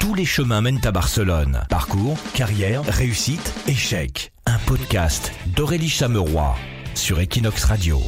Tous 0.00 0.14
les 0.14 0.26
chemins 0.26 0.60
mènent 0.60 0.84
à 0.84 0.92
Barcelone. 0.92 1.62
Parcours, 1.70 2.18
carrière, 2.34 2.82
réussite, 2.84 3.54
échec. 3.66 4.32
Un 4.44 4.58
podcast 4.66 5.32
d'Aurélie 5.46 5.88
Chameroy 5.88 6.54
sur 6.94 7.20
Equinox 7.20 7.64
Radio. 7.64 7.98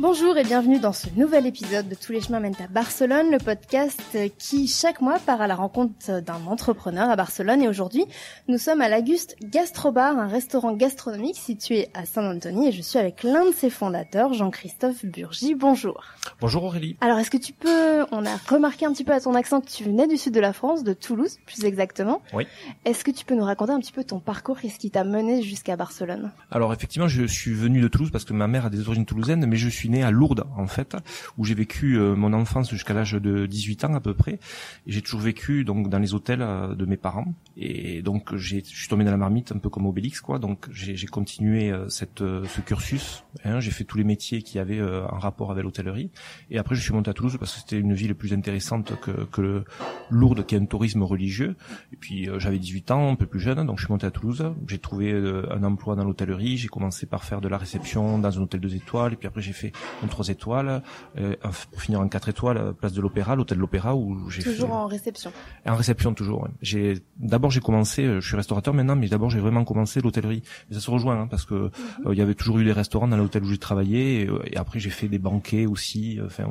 Bonjour 0.00 0.38
et 0.38 0.44
bienvenue 0.44 0.78
dans 0.78 0.92
ce 0.92 1.08
nouvel 1.16 1.44
épisode 1.44 1.88
de 1.88 1.96
Tous 1.96 2.12
les 2.12 2.20
chemins 2.20 2.38
mènent 2.38 2.54
à 2.62 2.68
Barcelone, 2.68 3.32
le 3.32 3.38
podcast 3.38 4.16
qui 4.38 4.68
chaque 4.68 5.00
mois 5.00 5.18
part 5.18 5.40
à 5.40 5.48
la 5.48 5.56
rencontre 5.56 6.20
d'un 6.20 6.46
entrepreneur 6.46 7.10
à 7.10 7.16
Barcelone. 7.16 7.62
Et 7.62 7.68
aujourd'hui, 7.68 8.04
nous 8.46 8.58
sommes 8.58 8.80
à 8.80 8.88
l'Aguste 8.88 9.34
Gastrobar, 9.42 10.16
un 10.16 10.28
restaurant 10.28 10.72
gastronomique 10.74 11.36
situé 11.36 11.88
à 11.94 12.06
Saint-Anthony 12.06 12.68
et 12.68 12.72
je 12.72 12.80
suis 12.80 12.96
avec 12.96 13.24
l'un 13.24 13.46
de 13.46 13.52
ses 13.52 13.70
fondateurs, 13.70 14.34
Jean-Christophe 14.34 15.04
Burgy. 15.04 15.56
Bonjour. 15.56 16.04
Bonjour 16.40 16.62
Aurélie. 16.62 16.96
Alors 17.00 17.18
est-ce 17.18 17.32
que 17.32 17.36
tu 17.36 17.52
peux, 17.52 18.04
on 18.12 18.24
a 18.24 18.36
remarqué 18.48 18.86
un 18.86 18.92
petit 18.92 19.02
peu 19.02 19.12
à 19.12 19.20
ton 19.20 19.34
accent 19.34 19.60
que 19.60 19.68
tu 19.68 19.82
venais 19.82 20.06
du 20.06 20.16
sud 20.16 20.32
de 20.32 20.38
la 20.38 20.52
France, 20.52 20.84
de 20.84 20.92
Toulouse 20.92 21.38
plus 21.44 21.64
exactement. 21.64 22.22
Oui. 22.32 22.46
Est-ce 22.84 23.02
que 23.02 23.10
tu 23.10 23.24
peux 23.24 23.34
nous 23.34 23.42
raconter 23.42 23.72
un 23.72 23.80
petit 23.80 23.90
peu 23.90 24.04
ton 24.04 24.20
parcours 24.20 24.58
et 24.62 24.68
ce 24.68 24.78
qui 24.78 24.92
t'a 24.92 25.02
mené 25.02 25.42
jusqu'à 25.42 25.74
Barcelone? 25.74 26.30
Alors 26.52 26.72
effectivement, 26.72 27.08
je 27.08 27.24
suis 27.24 27.52
venu 27.52 27.80
de 27.80 27.88
Toulouse 27.88 28.10
parce 28.12 28.24
que 28.24 28.32
ma 28.32 28.46
mère 28.46 28.66
a 28.66 28.70
des 28.70 28.86
origines 28.86 29.04
toulousaines, 29.04 29.44
mais 29.44 29.56
je 29.56 29.68
suis 29.68 29.87
né 29.88 30.02
à 30.02 30.10
Lourdes 30.10 30.44
en 30.56 30.66
fait, 30.66 30.96
où 31.36 31.44
j'ai 31.44 31.54
vécu 31.54 31.98
euh, 31.98 32.14
mon 32.14 32.32
enfance 32.32 32.70
jusqu'à 32.70 32.94
l'âge 32.94 33.12
de 33.12 33.46
18 33.46 33.84
ans 33.84 33.94
à 33.94 34.00
peu 34.00 34.14
près. 34.14 34.38
J'ai 34.86 35.02
toujours 35.02 35.20
vécu 35.20 35.64
donc 35.64 35.88
dans 35.88 35.98
les 35.98 36.14
hôtels 36.14 36.42
euh, 36.42 36.74
de 36.74 36.84
mes 36.84 36.96
parents. 36.96 37.34
Et 37.56 38.02
donc 38.02 38.34
je 38.36 38.60
suis 38.60 38.88
tombé 38.88 39.04
dans 39.04 39.10
la 39.10 39.16
marmite 39.16 39.52
un 39.52 39.58
peu 39.58 39.68
comme 39.68 39.86
Obélix 39.86 40.20
quoi. 40.20 40.38
Donc 40.38 40.68
j'ai, 40.70 40.94
continué 41.06 41.70
euh, 41.70 41.88
cette, 41.88 42.18
ce 42.20 42.60
cursus. 42.60 43.24
Hein, 43.44 43.60
j'ai 43.60 43.70
fait 43.70 43.84
tous 43.84 43.98
les 43.98 44.04
métiers 44.04 44.42
qui 44.42 44.58
avaient 44.58 44.80
un 44.80 45.18
rapport 45.18 45.50
avec 45.50 45.64
l'hôtellerie. 45.64 46.10
Et 46.50 46.58
après 46.58 46.74
je 46.74 46.82
suis 46.82 46.92
monté 46.92 47.10
à 47.10 47.14
Toulouse 47.14 47.36
parce 47.38 47.54
que 47.54 47.60
c'était 47.60 47.78
une 47.78 47.94
ville 47.94 48.14
plus 48.14 48.32
intéressante 48.32 48.98
que, 49.00 49.24
que 49.24 49.40
le 49.40 49.64
Lourdes 50.10 50.44
qui 50.46 50.54
est 50.54 50.58
un 50.58 50.66
tourisme 50.66 51.02
religieux. 51.02 51.56
Et 51.92 51.96
puis 51.96 52.28
j'avais 52.38 52.58
18 52.58 52.90
ans, 52.90 53.12
un 53.12 53.16
peu 53.16 53.26
plus 53.26 53.40
jeune, 53.40 53.64
donc 53.66 53.78
je 53.78 53.84
suis 53.84 53.92
monté 53.92 54.06
à 54.06 54.10
Toulouse. 54.10 54.52
J'ai 54.66 54.78
trouvé 54.78 55.12
un 55.12 55.62
emploi 55.64 55.96
dans 55.96 56.04
l'hôtellerie. 56.04 56.56
J'ai 56.56 56.68
commencé 56.68 57.06
par 57.06 57.24
faire 57.24 57.40
de 57.40 57.48
la 57.48 57.58
réception 57.58 58.18
dans 58.18 58.38
un 58.38 58.42
hôtel 58.42 58.60
deux 58.60 58.74
étoiles. 58.74 59.14
Et 59.14 59.16
puis 59.16 59.28
après 59.28 59.42
j'ai 59.42 59.52
fait 59.52 59.72
un 60.02 60.06
trois 60.06 60.28
étoiles, 60.28 60.82
euh, 61.18 61.34
pour 61.70 61.82
finir 61.82 62.00
en 62.00 62.08
quatre 62.08 62.28
étoiles, 62.28 62.74
place 62.74 62.92
de 62.92 63.00
l'Opéra, 63.00 63.36
l'hôtel 63.36 63.58
de 63.58 63.60
l'Opéra 63.60 63.94
où 63.94 64.28
j'ai 64.30 64.42
toujours 64.42 64.72
en 64.72 64.86
réception. 64.86 65.32
En 65.66 65.76
réception 65.76 66.14
toujours. 66.14 66.42
Ouais. 66.42 66.50
J'ai 66.62 66.98
d'abord 67.18 67.50
j'ai 67.50 67.60
commencé, 67.60 68.04
euh, 68.04 68.20
je 68.20 68.28
suis 68.28 68.36
restaurateur 68.36 68.74
maintenant, 68.74 68.96
mais 68.96 69.08
d'abord 69.08 69.30
j'ai 69.30 69.40
vraiment 69.40 69.64
commencé 69.64 70.00
l'hôtellerie. 70.00 70.42
Et 70.70 70.74
ça 70.74 70.80
se 70.80 70.90
rejoint 70.90 71.22
hein, 71.22 71.26
parce 71.28 71.44
que 71.44 71.54
mhm. 71.54 71.70
euh, 72.06 72.14
il 72.14 72.18
y 72.18 72.22
avait 72.22 72.34
toujours 72.34 72.58
eu 72.58 72.64
des 72.64 72.72
restaurants 72.72 73.08
dans 73.08 73.16
l'hôtel 73.16 73.44
où 73.44 73.50
j'ai 73.50 73.58
travaillé 73.58 74.22
et, 74.22 74.30
et, 74.52 74.56
après 74.56 74.78
j'ai 74.78 74.90
fait 74.90 75.08
des 75.08 75.18
banquets 75.18 75.66
aussi. 75.66 76.18
Enfin, 76.24 76.44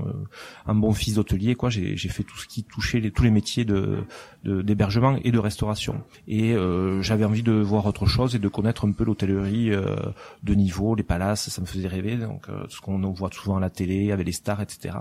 un 0.66 0.76
bon 0.76 0.94
fils 0.94 1.16
d'hôtelier 1.16 1.56
quoi. 1.56 1.70
J'ai 1.70 1.96
fait 2.10 2.24
tout 2.24 2.38
ce 2.38 2.48
qui 2.48 2.64
touchait 2.64 3.00
les, 3.00 3.12
tous 3.12 3.24
les 3.24 3.32
métiers 3.32 3.66
de 3.66 4.04
d'hébergement 4.44 5.18
et 5.24 5.32
de 5.32 5.40
restauration. 5.40 6.04
Et 6.28 6.56
j'avais 7.02 7.26
envie 7.26 7.44
de 7.44 7.52
voir 7.52 7.86
autre 7.86 8.06
chose 8.06 8.36
et 8.36 8.40
de 8.40 8.48
connaître 8.48 8.88
un 8.88 8.92
peu 8.92 9.04
l'hôtellerie 9.04 9.72
de 10.44 10.54
niveau, 10.54 10.96
les 10.96 11.04
palaces, 11.04 11.50
ça 11.50 11.62
me 11.62 11.66
faisait 11.66 11.88
rêver. 11.88 12.16
Donc 12.16 12.48
ce 12.70 12.80
qu'on 12.80 13.04
voit 13.12 13.30
souvent 13.32 13.58
à 13.58 13.60
la 13.60 13.70
télé, 13.70 14.12
avec 14.12 14.26
les 14.26 14.32
stars, 14.32 14.62
etc. 14.62 14.98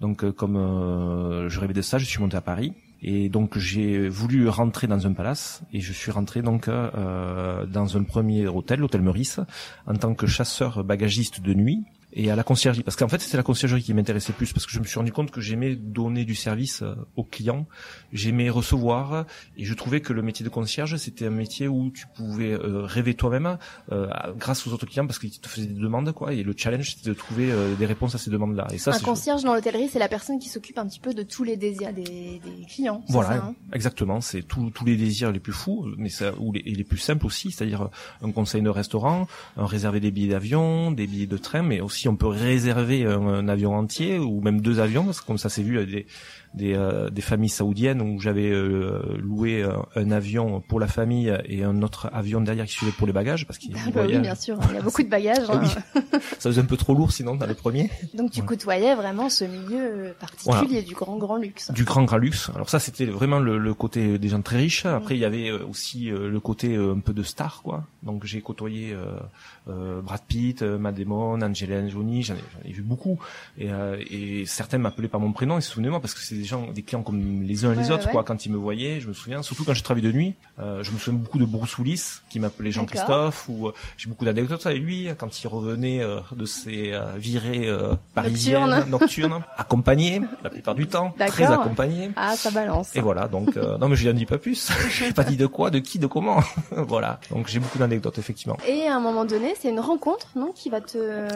Donc 0.00 0.24
euh, 0.24 0.32
comme 0.32 0.56
euh, 0.56 1.48
je 1.48 1.60
rêvais 1.60 1.74
de 1.74 1.82
ça, 1.82 1.98
je 1.98 2.04
suis 2.04 2.20
monté 2.20 2.36
à 2.36 2.40
Paris. 2.40 2.74
Et 3.00 3.28
donc 3.28 3.58
j'ai 3.58 4.08
voulu 4.08 4.48
rentrer 4.48 4.88
dans 4.88 5.06
un 5.06 5.12
palace 5.12 5.62
et 5.72 5.80
je 5.80 5.92
suis 5.92 6.10
rentré 6.10 6.42
donc 6.42 6.66
euh, 6.66 7.64
dans 7.66 7.96
un 7.96 8.02
premier 8.02 8.48
hôtel, 8.48 8.80
l'hôtel 8.80 9.02
Meurice, 9.02 9.38
en 9.86 9.94
tant 9.94 10.14
que 10.14 10.26
chasseur 10.26 10.82
bagagiste 10.82 11.40
de 11.40 11.54
nuit 11.54 11.84
et 12.18 12.30
à 12.30 12.36
la 12.36 12.42
conciergerie. 12.42 12.82
Parce 12.82 12.96
qu'en 12.96 13.08
fait 13.08 13.20
c'était 13.20 13.36
la 13.36 13.42
conciergerie 13.42 13.82
qui 13.82 13.94
m'intéressait 13.94 14.32
plus 14.32 14.52
parce 14.52 14.66
que 14.66 14.72
je 14.72 14.80
me 14.80 14.84
suis 14.84 14.98
rendu 14.98 15.12
compte 15.12 15.30
que 15.30 15.40
j'aimais 15.40 15.76
donner 15.76 16.24
du 16.24 16.34
service 16.34 16.82
euh, 16.82 16.94
aux 17.16 17.22
clients. 17.22 17.66
J'aimais 18.12 18.50
recevoir 18.50 19.24
et 19.56 19.64
je 19.64 19.74
trouvais 19.74 20.00
que 20.00 20.12
le 20.12 20.22
métier 20.22 20.44
de 20.44 20.50
concierge 20.50 20.96
c'était 20.96 21.26
un 21.26 21.30
métier 21.30 21.68
où 21.68 21.90
tu 21.90 22.06
pouvais 22.16 22.52
euh, 22.52 22.82
rêver 22.82 23.14
toi-même 23.14 23.58
euh, 23.92 24.08
grâce 24.36 24.66
aux 24.66 24.72
autres 24.72 24.86
clients 24.86 25.06
parce 25.06 25.20
qu'ils 25.20 25.38
te 25.38 25.48
faisaient 25.48 25.68
des 25.68 25.80
demandes 25.80 26.12
quoi. 26.12 26.32
Et 26.34 26.42
le 26.42 26.54
challenge 26.56 26.90
c'était 26.96 27.10
de 27.10 27.14
trouver 27.14 27.52
des 27.78 27.86
réponses 27.86 28.14
à 28.16 28.18
ces 28.18 28.30
demandes 28.30 28.56
là 28.56 28.66
et 28.72 28.78
ça 28.78 28.92
un 28.92 28.98
concierge 28.98 29.44
dans 29.44 29.54
l'hôtellerie 29.54 29.88
c'est 29.90 30.00
la 30.00 30.08
personne 30.08 30.40
qui 30.40 30.48
s'occupe 30.48 30.78
un 30.78 30.86
petit 30.86 31.00
peu 31.00 31.14
de 31.14 31.22
tous 31.22 31.44
les 31.44 31.56
désirs 31.56 31.92
des, 31.92 32.02
des 32.02 32.66
clients 32.68 33.02
voilà 33.08 33.28
ça, 33.28 33.34
hein? 33.36 33.54
exactement. 33.72 34.20
C'est 34.20 34.42
tous 34.42 34.72
les 34.84 34.96
désirs 34.96 35.30
les 35.30 35.40
plus 35.40 35.52
fous 35.52 35.86
mais 35.96 36.08
ça 36.08 36.32
ou 36.38 36.52
les, 36.52 36.62
les 36.62 36.84
plus 36.84 36.98
simples 36.98 37.26
aussi. 37.26 37.52
C'est-à-dire 37.52 37.90
un 38.22 38.32
conseil 38.32 38.62
de 38.62 38.70
restaurant 38.70 39.28
un 39.56 39.66
réserver 39.66 40.00
des 40.00 40.10
billets 40.10 40.32
d'avion 40.32 40.90
des 40.90 41.06
billets 41.06 41.26
de 41.26 41.38
train 41.38 41.62
mais 41.62 41.80
aussi 41.80 42.07
on 42.08 42.16
peut 42.16 42.26
réserver 42.26 43.04
un, 43.04 43.48
avion 43.48 43.74
entier 43.74 44.18
ou 44.18 44.40
même 44.40 44.60
deux 44.60 44.80
avions, 44.80 45.04
parce 45.04 45.20
que 45.20 45.26
comme 45.26 45.38
ça 45.38 45.48
c'est 45.48 45.62
vu 45.62 45.84
des, 45.86 46.06
des, 46.54 46.74
euh, 46.74 47.10
des, 47.10 47.22
familles 47.22 47.48
saoudiennes 47.48 48.00
où 48.00 48.20
j'avais 48.20 48.50
euh, 48.50 49.16
loué 49.18 49.66
un, 49.96 50.10
avion 50.10 50.60
pour 50.60 50.80
la 50.80 50.86
famille 50.86 51.32
et 51.44 51.62
un 51.64 51.82
autre 51.82 52.10
avion 52.12 52.40
derrière 52.40 52.66
qui 52.66 52.72
suivait 52.72 52.92
pour 52.92 53.06
les 53.06 53.12
bagages 53.12 53.46
parce 53.46 53.58
qu'il 53.58 53.76
ah 53.76 53.90
bah 53.94 54.02
oui, 54.06 54.18
bien 54.18 54.34
sûr, 54.34 54.58
il 54.70 54.74
y 54.74 54.78
a 54.78 54.82
beaucoup 54.82 55.02
de 55.02 55.08
bagages. 55.08 55.50
Hein. 55.50 55.62
ça 56.38 56.50
faisait 56.50 56.60
un 56.60 56.64
peu 56.64 56.76
trop 56.76 56.94
lourd 56.94 57.12
sinon 57.12 57.36
dans 57.36 57.46
le 57.46 57.54
premier. 57.54 57.90
Donc 58.14 58.30
tu 58.30 58.42
côtoyais 58.42 58.94
vraiment 58.94 59.28
ce 59.28 59.44
milieu 59.44 60.14
particulier 60.18 60.82
du 60.82 60.94
grand 60.94 61.16
grand 61.16 61.36
luxe. 61.36 61.70
Du 61.72 61.84
grand 61.84 62.04
grand 62.04 62.16
luxe. 62.16 62.50
Alors 62.54 62.70
ça 62.70 62.78
c'était 62.78 63.06
vraiment 63.06 63.38
le, 63.38 63.58
le, 63.58 63.74
côté 63.74 64.18
des 64.18 64.28
gens 64.28 64.42
très 64.42 64.56
riches. 64.56 64.86
Après 64.86 65.16
il 65.16 65.20
y 65.20 65.24
avait 65.24 65.50
euh, 65.50 65.66
aussi 65.68 66.10
le 66.10 66.40
côté 66.40 66.76
un 66.76 67.00
peu 67.00 67.12
de 67.12 67.22
star 67.22 67.62
quoi. 67.62 67.84
Donc 68.02 68.24
j'ai 68.24 68.40
côtoyé 68.40 68.96
euh, 69.68 70.00
Brad 70.00 70.22
Pitt, 70.26 70.62
Matt 70.62 70.94
Damon, 70.94 71.42
Angelina 71.42 71.87
Jolie, 71.88 72.22
j'en 72.22 72.34
ai, 72.34 72.68
ai, 72.68 72.72
vu 72.72 72.82
beaucoup 72.82 73.18
et, 73.58 73.68
et 74.10 74.46
certains 74.46 74.78
m'appelaient 74.78 75.08
par 75.08 75.20
mon 75.20 75.32
prénom 75.32 75.58
et 75.58 75.60
se 75.60 75.70
souvenaient 75.70 75.90
moi 75.90 76.00
parce 76.00 76.14
que 76.14 76.20
c'est 76.20 76.34
des 76.34 76.44
gens, 76.44 76.70
des 76.70 76.82
clients 76.82 77.02
comme 77.02 77.42
les 77.42 77.64
uns 77.64 77.74
les 77.74 77.90
autres, 77.90 78.10
quoi. 78.10 78.24
Quand 78.24 78.44
ils 78.46 78.52
me 78.52 78.56
voyaient, 78.56 79.00
je 79.00 79.08
me 79.08 79.12
souviens, 79.12 79.42
surtout 79.42 79.64
quand 79.64 79.74
je 79.74 79.82
travaillais 79.82 80.06
de 80.06 80.12
nuit, 80.12 80.34
euh, 80.58 80.82
je 80.82 80.90
me 80.90 80.98
souviens 80.98 81.18
beaucoup 81.18 81.38
de 81.38 81.44
Bruce 81.44 81.78
Willis 81.78 82.20
qui 82.28 82.40
m'appelait 82.40 82.70
Jean-Christophe, 82.70 83.48
ou 83.48 83.68
euh, 83.68 83.72
j'ai 83.96 84.08
beaucoup 84.08 84.24
d'anecdotes 84.24 84.64
avec 84.66 84.82
lui 84.82 85.08
quand 85.16 85.42
il 85.42 85.48
revenait 85.48 86.02
euh, 86.02 86.20
de 86.32 86.44
ses 86.44 86.92
euh, 86.92 87.12
virées 87.16 87.68
parisiennes 88.14 88.84
nocturnes, 88.88 89.42
accompagné 89.56 90.20
la 90.42 90.50
plupart 90.50 90.74
du 90.74 90.86
temps, 90.86 91.14
très 91.26 91.44
accompagné. 91.44 92.10
Ah, 92.16 92.36
ça 92.36 92.50
balance. 92.50 92.94
Et 92.96 93.00
voilà, 93.00 93.28
donc 93.28 93.56
non 93.56 93.88
mais 93.88 93.96
je 93.96 94.08
n'en 94.08 94.14
dis 94.14 94.26
pas 94.26 94.38
plus. 94.38 94.70
je 94.90 95.12
pas 95.12 95.24
dit 95.24 95.36
de 95.36 95.46
quoi, 95.46 95.70
de 95.70 95.78
qui, 95.78 95.98
de 95.98 96.06
comment. 96.06 96.40
voilà, 96.70 97.20
donc 97.30 97.48
j'ai 97.48 97.58
beaucoup 97.58 97.78
d'anecdotes 97.78 98.18
effectivement. 98.18 98.56
Et 98.66 98.86
à 98.86 98.96
un 98.96 99.00
moment 99.00 99.24
donné, 99.24 99.54
c'est 99.58 99.70
une 99.70 99.80
rencontre, 99.80 100.28
non, 100.36 100.52
qui 100.52 100.70
va 100.70 100.80
te, 100.80 101.28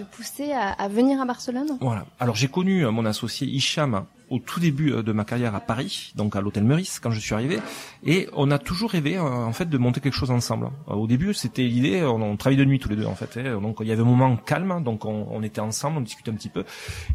te 0.00 0.16
pousser 0.16 0.52
à, 0.52 0.70
à 0.72 0.88
venir 0.88 1.20
à 1.20 1.24
Barcelone. 1.24 1.78
Voilà. 1.80 2.04
Alors 2.18 2.34
j'ai 2.36 2.48
connu 2.48 2.84
mon 2.86 3.04
associé 3.06 3.46
Hicham 3.46 4.04
au 4.30 4.38
tout 4.38 4.60
début 4.60 4.92
euh, 4.92 5.02
de 5.02 5.12
ma 5.12 5.24
carrière 5.24 5.54
à 5.54 5.60
Paris, 5.60 6.12
donc 6.14 6.36
à 6.36 6.40
l'hôtel 6.40 6.64
Meurice 6.64 7.00
quand 7.00 7.10
je 7.10 7.20
suis 7.20 7.34
arrivé, 7.34 7.58
et 8.04 8.28
on 8.34 8.50
a 8.50 8.58
toujours 8.58 8.90
rêvé 8.90 9.16
euh, 9.16 9.22
en 9.22 9.52
fait 9.52 9.68
de 9.68 9.76
monter 9.76 10.00
quelque 10.00 10.14
chose 10.14 10.30
ensemble. 10.30 10.70
Euh, 10.88 10.94
au 10.94 11.06
début, 11.06 11.34
c'était 11.34 11.64
l'idée, 11.64 12.02
on, 12.02 12.22
on, 12.22 12.36
travaillait 12.36 12.64
de 12.64 12.68
nuit 12.68 12.78
tous 12.78 12.88
les 12.88 12.96
deux 12.96 13.06
en 13.06 13.16
fait, 13.16 13.36
hein. 13.36 13.60
donc 13.60 13.78
il 13.80 13.88
y 13.88 13.92
avait 13.92 14.02
un 14.02 14.06
moment 14.06 14.36
calme, 14.36 14.82
donc 14.82 15.04
on, 15.04 15.26
on, 15.30 15.42
était 15.42 15.60
ensemble, 15.60 15.98
on 15.98 16.00
discutait 16.00 16.30
un 16.30 16.34
petit 16.34 16.48
peu, 16.48 16.64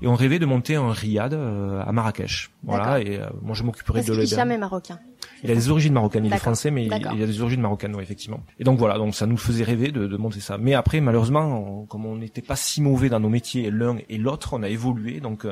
et 0.02 0.08
on 0.08 0.16
rêvait 0.16 0.40
de 0.40 0.46
monter 0.46 0.76
un 0.76 0.92
riad 0.92 1.34
à 1.34 1.92
Marrakech. 1.92 2.52
Voilà, 2.64 3.00
et 3.00 3.20
moi 3.42 3.56
je 3.56 3.64
m'occuperai 3.64 4.04
de 4.04 4.12
l'aider. 4.12 4.26
jamais 4.26 4.58
marocain. 4.58 5.00
Il 5.44 5.52
a 5.52 5.56
des 5.56 5.70
origines 5.70 5.94
marocaines, 5.94 6.26
il 6.26 6.34
est 6.34 6.38
français, 6.38 6.72
mais 6.72 6.86
il, 6.86 6.94
a 6.94 7.00
des 7.14 7.42
origines 7.42 7.62
marocaines, 7.62 7.96
oui, 7.96 8.04
effectivement. 8.04 8.42
Et 8.60 8.64
donc 8.64 8.80
voilà, 8.80 8.98
donc 8.98 9.16
ça 9.16 9.28
nous 9.28 9.38
faisait 9.38 9.64
rêver 9.64 9.92
de, 9.92 10.08
de 10.08 10.18
monter 10.18 10.40
ça. 10.40 10.58
Mais 10.58 10.74
après, 10.74 11.02
malheureusement, 11.02 11.86
comme 11.88 12.06
on 12.06 12.16
n'était 12.16 12.42
pas 12.42 12.56
si 12.56 12.82
mauvais 12.82 13.10
dans 13.10 13.20
nos 13.20 13.30
métiers 13.30 13.70
l'un 13.70 13.98
et 14.10 14.18
l'autre, 14.18 14.54
on 14.54 14.64
a 14.64 14.70
évolué, 14.70 15.20
donc 15.20 15.46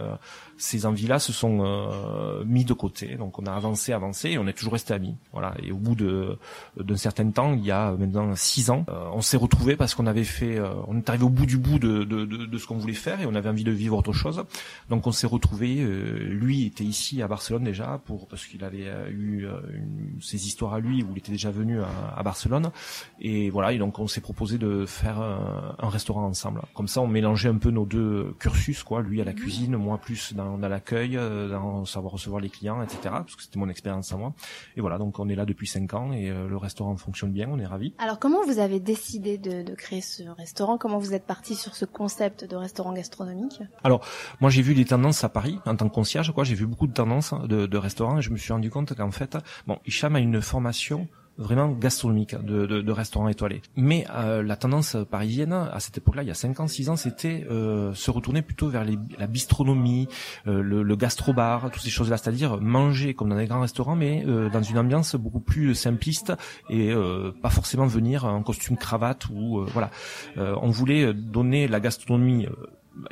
ces 0.58 0.86
envies-là 0.86 1.20
se 1.20 1.34
sont 1.34 1.53
euh, 1.62 2.44
mis 2.46 2.66
de 2.66 2.74
côté. 2.74 3.16
Donc 3.16 3.40
on 3.40 3.46
a 3.46 3.52
avancé, 3.52 3.94
avancé, 3.94 4.32
et 4.32 4.38
on 4.38 4.48
est 4.48 4.54
toujours 4.54 4.74
resté 4.74 4.94
amis. 4.94 5.16
Voilà. 5.32 5.54
Et 5.62 5.72
au 5.72 5.78
bout 5.78 5.96
de 5.96 6.38
d'un 6.80 6.98
certain 6.98 7.30
temps, 7.30 7.54
il 7.54 7.66
y 7.66 7.72
a 7.72 7.92
maintenant 7.92 8.36
six 8.36 8.70
ans, 8.70 8.86
euh, 8.90 9.10
on 9.14 9.22
s'est 9.22 9.38
retrouvés 9.38 9.76
parce 9.76 9.96
qu'on 9.96 10.08
avait 10.08 10.24
fait, 10.24 10.58
euh, 10.58 10.70
on 10.88 10.98
est 10.98 11.10
arrivé 11.10 11.24
au 11.24 11.30
bout 11.30 11.46
du 11.46 11.58
bout 11.58 11.80
de, 11.80 12.04
de, 12.04 12.26
de, 12.26 12.46
de 12.46 12.58
ce 12.58 12.68
qu'on 12.68 12.78
voulait 12.78 12.94
faire 12.94 13.22
et 13.22 13.26
on 13.26 13.36
avait 13.36 13.50
envie 13.50 13.64
de 13.64 13.72
vivre 13.72 13.98
autre 13.98 14.14
chose. 14.14 14.44
Donc 14.90 15.08
on 15.08 15.12
s'est 15.12 15.28
retrouvés. 15.28 15.76
lui 15.76 16.66
était 16.66 16.84
ici 16.84 17.22
à 17.22 17.28
Barcelone 17.28 17.64
déjà 17.64 18.02
pour 18.06 18.28
parce 18.28 18.46
qu'il 18.46 18.64
avait 18.64 18.88
eu 19.10 19.48
une, 19.74 20.22
ses 20.22 20.48
histoires 20.48 20.74
à 20.74 20.80
lui 20.80 21.04
où 21.04 21.08
il 21.12 21.18
était 21.18 21.32
déjà 21.32 21.52
venu 21.52 21.82
à, 21.82 21.88
à 22.16 22.24
Barcelone. 22.24 22.72
Et 23.20 23.50
voilà. 23.50 23.74
Et 23.74 23.78
donc 23.78 24.00
on 24.00 24.08
s'est 24.08 24.22
proposé 24.22 24.58
de 24.58 24.86
faire 24.86 25.20
un, 25.20 25.76
un, 25.80 25.90
restaurant 25.90 26.26
ensemble. 26.26 26.62
Comme 26.74 26.88
ça, 26.88 27.02
on 27.02 27.08
mélangeait 27.08 27.50
un 27.50 27.58
peu 27.58 27.72
nos 27.72 27.86
deux 27.86 28.36
cursus, 28.40 28.84
quoi. 28.84 29.02
Lui 29.02 29.22
à 29.22 29.24
la 29.24 29.34
cuisine, 29.34 29.76
moi 29.76 29.98
plus 29.98 30.34
dans, 30.34 30.58
dans 30.58 30.70
l'accueil, 30.70 31.18
dans 31.50 31.86
savoir 31.86 32.14
recevoir 32.14 32.42
les 32.42 32.50
clients, 32.50 32.82
etc. 32.82 33.00
Parce 33.04 33.36
que 33.36 33.44
c'était 33.44 33.60
mon 33.60 33.70
expérience 33.70 34.12
à 34.12 34.18
moi. 34.18 34.34
Et 34.76 34.82
voilà, 34.82 34.98
donc 34.98 35.20
on 35.20 35.30
est 35.30 35.36
là 35.36 35.46
depuis 35.46 35.68
cinq 35.68 35.94
ans 35.94 36.12
et 36.14 36.30
euh, 36.30 36.48
le 36.48 36.58
restaurant 36.58 36.96
fonctionne 36.98 37.32
bien, 37.32 37.48
on 37.52 37.60
est 37.60 37.66
ravis. 37.66 37.94
Alors 37.98 38.20
comment 38.20 38.44
vous 38.46 38.60
avez 38.60 38.80
décidé 38.80 39.38
de, 39.38 39.64
de, 39.64 39.76
créer 39.76 40.02
ce 40.02 40.24
restaurant? 40.24 40.78
Comment 40.78 40.98
vous 40.98 41.14
êtes 41.14 41.26
parti 41.26 41.56
sur 41.56 41.76
ce 41.76 41.86
concept 41.86 42.46
de 42.46 42.56
restaurant 42.56 42.94
gastronomique? 42.94 43.62
Alors 43.84 44.06
moi 44.42 44.50
j'ai 44.50 44.62
vu 44.62 44.76
des 44.76 44.86
tendances 44.86 45.24
à 45.24 45.30
Paris 45.30 45.60
en 45.66 45.76
tant 45.76 45.90
que 45.90 45.94
concierge, 45.94 46.32
quoi. 46.34 46.44
J'ai 46.44 46.56
vu 46.56 46.66
beaucoup 46.66 46.88
de 46.88 46.94
tendances 46.94 47.34
de, 47.34 47.66
de 47.66 47.78
restaurants 47.78 48.18
et 48.18 48.22
je 48.22 48.30
me 48.30 48.38
suis 48.38 48.54
rendu 48.54 48.70
compte 48.70 48.94
qu'en 48.96 49.12
fait, 49.12 49.38
bon, 49.68 49.80
Hicham 49.86 50.16
a 50.16 50.20
une 50.20 50.42
formation 50.42 51.08
vraiment 51.38 51.70
gastronomique 51.70 52.36
de, 52.36 52.66
de, 52.66 52.82
de 52.82 52.92
restaurants 52.92 53.28
étoilés. 53.28 53.62
Mais 53.76 54.06
euh, 54.14 54.44
la 54.44 54.56
tendance 54.56 54.96
parisienne 55.10 55.54
à 55.54 55.80
cette 55.80 55.98
époque-là, 55.98 56.24
il 56.24 56.28
y 56.28 56.32
a 56.32 56.36
5 56.36 56.60
ans, 56.60 56.68
6 56.68 56.90
ans, 56.90 56.96
c'était 56.96 57.46
euh, 57.50 57.94
se 57.94 58.12
retourner 58.12 58.42
plutôt 58.42 58.70
vers 58.70 58.84
les, 58.84 58.98
la 59.18 59.28
bistronomie, 59.28 60.08
euh, 60.48 60.62
le, 60.62 60.84
le 60.84 60.96
gastrobar, 60.96 61.72
toutes 61.72 61.82
ces 61.82 61.90
choses-là, 61.90 62.18
c'est-à-dire 62.18 62.62
manger 62.62 63.14
comme 63.14 63.30
dans 63.30 63.38
des 63.38 63.48
grands 63.48 63.62
restaurants, 63.62 63.96
mais 63.96 64.24
euh, 64.28 64.50
dans 64.50 64.62
une 64.62 64.78
ambiance 64.78 65.16
beaucoup 65.16 65.40
plus 65.40 65.76
simpliste 65.76 66.34
et 66.70 66.92
euh, 66.92 67.32
pas 67.42 67.50
forcément 67.50 67.88
venir 67.88 68.26
en 68.26 68.44
costume 68.44 68.78
cravate 68.78 69.28
ou 69.30 69.66
voilà. 69.74 69.90
on 70.38 70.70
voulait 70.70 71.14
donner 71.14 71.68
la 71.68 71.80
gastronomie 71.80 72.48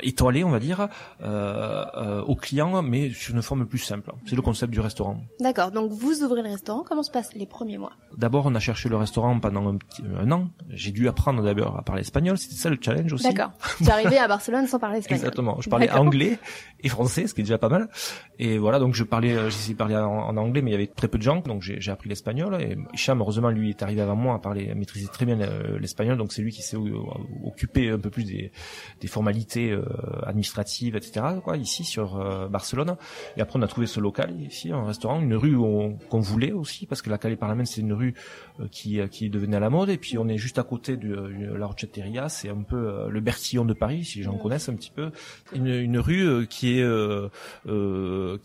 étoilé, 0.00 0.44
on 0.44 0.50
va 0.50 0.58
dire, 0.58 0.88
euh, 1.22 1.84
euh, 1.96 2.22
aux 2.22 2.36
clients, 2.36 2.82
mais 2.82 3.10
sur 3.10 3.34
une 3.34 3.42
forme 3.42 3.66
plus 3.66 3.78
simple. 3.78 4.12
C'est 4.26 4.36
le 4.36 4.42
concept 4.42 4.72
du 4.72 4.80
restaurant. 4.80 5.22
D'accord. 5.40 5.70
Donc 5.70 5.90
vous 5.90 6.22
ouvrez 6.22 6.42
le 6.42 6.50
restaurant. 6.50 6.84
Comment 6.86 7.02
se 7.02 7.10
passent 7.10 7.34
les 7.34 7.46
premiers 7.46 7.78
mois? 7.78 7.92
D'abord, 8.16 8.46
on 8.46 8.54
a 8.54 8.60
cherché 8.60 8.88
le 8.88 8.96
restaurant 8.96 9.38
pendant 9.40 9.68
un, 9.68 9.76
petit, 9.76 10.02
un 10.18 10.30
an. 10.30 10.48
J'ai 10.70 10.92
dû 10.92 11.08
apprendre 11.08 11.42
d'abord 11.42 11.78
à 11.78 11.82
parler 11.82 12.02
espagnol. 12.02 12.38
C'était 12.38 12.54
ça 12.54 12.70
le 12.70 12.78
challenge 12.80 13.12
aussi. 13.12 13.24
D'accord. 13.24 13.52
Tu 13.78 13.84
es 13.84 13.90
arrivé 13.90 14.18
à 14.18 14.28
Barcelone 14.28 14.66
sans 14.66 14.78
parler 14.78 14.98
espagnol. 15.00 15.20
Exactement. 15.20 15.60
Je 15.60 15.68
parlais 15.68 15.90
anglais 15.90 16.38
et 16.80 16.88
français, 16.88 17.26
ce 17.26 17.34
qui 17.34 17.40
est 17.40 17.44
déjà 17.44 17.58
pas 17.58 17.68
mal. 17.68 17.88
Et 18.38 18.58
voilà, 18.58 18.78
donc 18.78 18.94
je 18.94 19.04
parlais, 19.04 19.34
euh, 19.36 19.50
j'essayais 19.50 19.74
de 19.74 19.78
parler 19.78 19.96
en, 19.96 20.36
anglais, 20.36 20.62
mais 20.62 20.70
il 20.70 20.74
y 20.74 20.76
avait 20.76 20.86
très 20.86 21.08
peu 21.08 21.18
de 21.18 21.22
gens, 21.22 21.40
donc 21.40 21.62
j'ai 21.62 21.90
appris 21.90 22.08
l'espagnol. 22.08 22.60
Et 22.60 22.76
Hicham, 22.94 23.20
heureusement, 23.20 23.50
lui 23.50 23.70
est 23.70 23.82
arrivé 23.82 24.00
avant 24.00 24.16
moi 24.16 24.34
à 24.34 24.38
parler, 24.38 24.70
à 24.70 24.74
maîtriser 24.74 25.08
très 25.08 25.26
bien 25.26 25.38
l'espagnol, 25.80 26.16
donc 26.16 26.32
c'est 26.32 26.42
lui 26.42 26.52
qui 26.52 26.62
s'est 26.62 26.76
occupé 27.44 27.90
un 27.90 27.98
peu 27.98 28.10
plus 28.10 28.24
des, 28.24 28.52
des 29.00 29.08
formalités 29.08 29.71
euh, 29.72 29.84
administratives, 30.24 30.96
etc. 30.96 31.26
Quoi, 31.42 31.56
ici 31.56 31.84
sur 31.84 32.48
Barcelone. 32.50 32.96
Et 33.36 33.40
après, 33.40 33.58
on 33.58 33.62
a 33.62 33.66
trouvé 33.66 33.86
ce 33.86 34.00
local 34.00 34.34
ici, 34.40 34.72
un 34.72 34.84
restaurant, 34.84 35.20
une 35.20 35.34
rue 35.34 35.56
qu'on 35.56 36.20
voulait 36.20 36.52
aussi, 36.52 36.86
parce 36.86 37.02
que 37.02 37.10
la 37.10 37.18
Calle 37.18 37.36
Parlament, 37.36 37.64
c'est 37.64 37.80
une 37.80 37.92
rue 37.92 38.14
qui, 38.70 39.00
qui 39.10 39.30
devenait 39.30 39.56
à 39.56 39.60
la 39.60 39.70
mode. 39.70 39.90
Et 39.90 39.98
puis 39.98 40.18
on 40.18 40.28
est 40.28 40.38
juste 40.38 40.58
à 40.58 40.62
côté 40.62 40.96
de, 40.96 41.54
la 41.56 41.66
Rocheteria, 41.66 42.28
c'est 42.28 42.48
un 42.48 42.62
peu 42.62 43.08
le 43.08 43.20
Bertillon 43.20 43.64
de 43.64 43.74
Paris, 43.74 44.04
si 44.04 44.18
les 44.18 44.24
gens 44.24 44.36
connaissent 44.36 44.68
un 44.68 44.74
petit 44.74 44.90
peu. 44.90 45.10
Une, 45.54 45.66
une 45.68 45.98
rue 45.98 46.46
qui 46.48 46.78
est 46.78 46.82
euh, 46.82 48.38